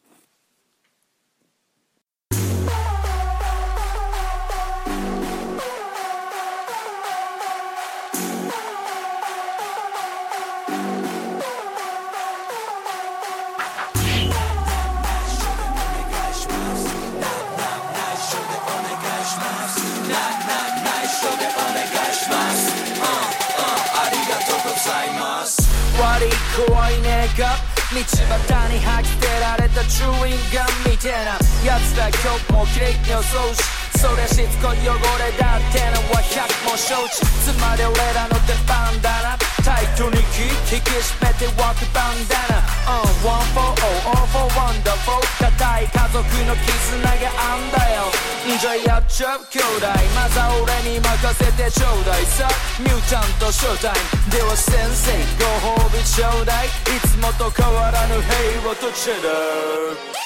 [26.66, 27.56] 怖いねえか
[27.88, 33.80] 道端に吐き捨てられたチューインガンみてえな奴ら今日も綺麗に予想し。
[34.00, 37.20] そりゃしつこい汚れだってのは百も承知。
[37.44, 39.49] つまり俺らの出番だな。
[39.62, 40.42] タイトに気
[40.72, 42.60] 引き締めてワークバンダナ。
[42.88, 45.20] Uh, One for all, all for wonderful.
[45.38, 48.10] 固い家族の絆があんだよ。
[48.58, 49.86] じゃあやっちゃう兄弟。
[50.14, 52.26] まずは俺に任せてちょうだい。
[52.26, 52.48] さ
[52.80, 56.66] ミュータントショータイムでは先生ご褒美ちょうだい。
[56.66, 56.70] い
[57.06, 60.20] つもと変わらぬ平和とチェダー。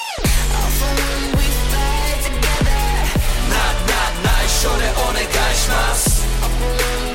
[3.51, 7.14] な、な、内緒でお願いします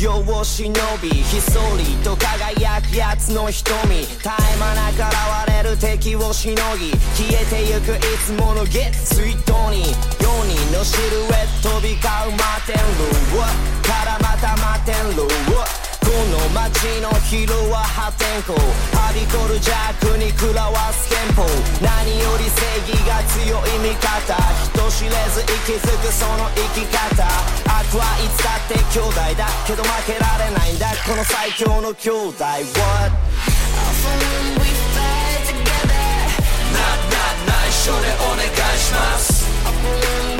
[0.00, 0.72] 世を忍
[1.02, 4.00] びひっそりと輝く奴の瞳。
[4.00, 9.84] 絶え間なく現れる敵をしのぎ消えてゆくいつものゲッツイートに。
[9.84, 13.44] 4人のシルエット飛び交う摩天楼。
[13.86, 15.28] からまた摩天楼
[16.00, 18.54] この街の昼は破天荒。
[18.56, 21.44] はびこる弱に食らわす憲法。
[21.80, 24.34] 何より正義が強い味方。
[24.64, 27.24] 人知れず息づくその生き方。
[27.68, 30.88] 悪はいつだって兄弟だけど負けられないんだ。
[31.06, 32.44] この最強の兄弟。
[32.44, 33.12] What?
[36.72, 40.39] な、な、内緒でお願いします。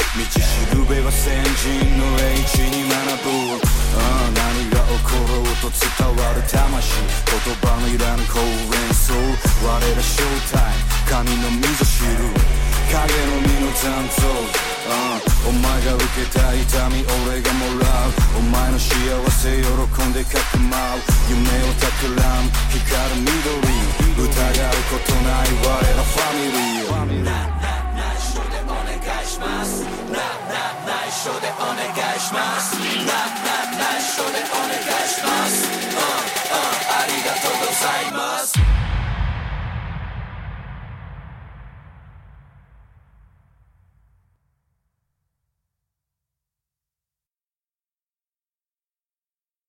[0.11, 0.43] 道し
[0.75, 3.63] るべは先人の英知に学ぶ
[3.95, 6.99] ああ何が起ころうと伝わる魂
[7.31, 9.15] 言葉のいらぬ高演奏
[9.63, 12.27] 我らショータイム神の溝知る
[12.91, 14.27] 影の身の残像
[14.91, 18.11] ああお前が受けた痛み俺がもらう。
[18.37, 18.91] お前の幸
[19.31, 20.99] せ喜んでかくまう
[21.29, 22.19] 夢を企む
[22.67, 24.11] 光る緑。
[24.11, 27.51] 疑うことない我らファミリー。
[29.23, 29.91] いします
[31.21, 32.73] 緒でお願いします
[33.05, 33.13] な
[33.45, 38.30] な内緒でお願いしますうんうんありがとうございます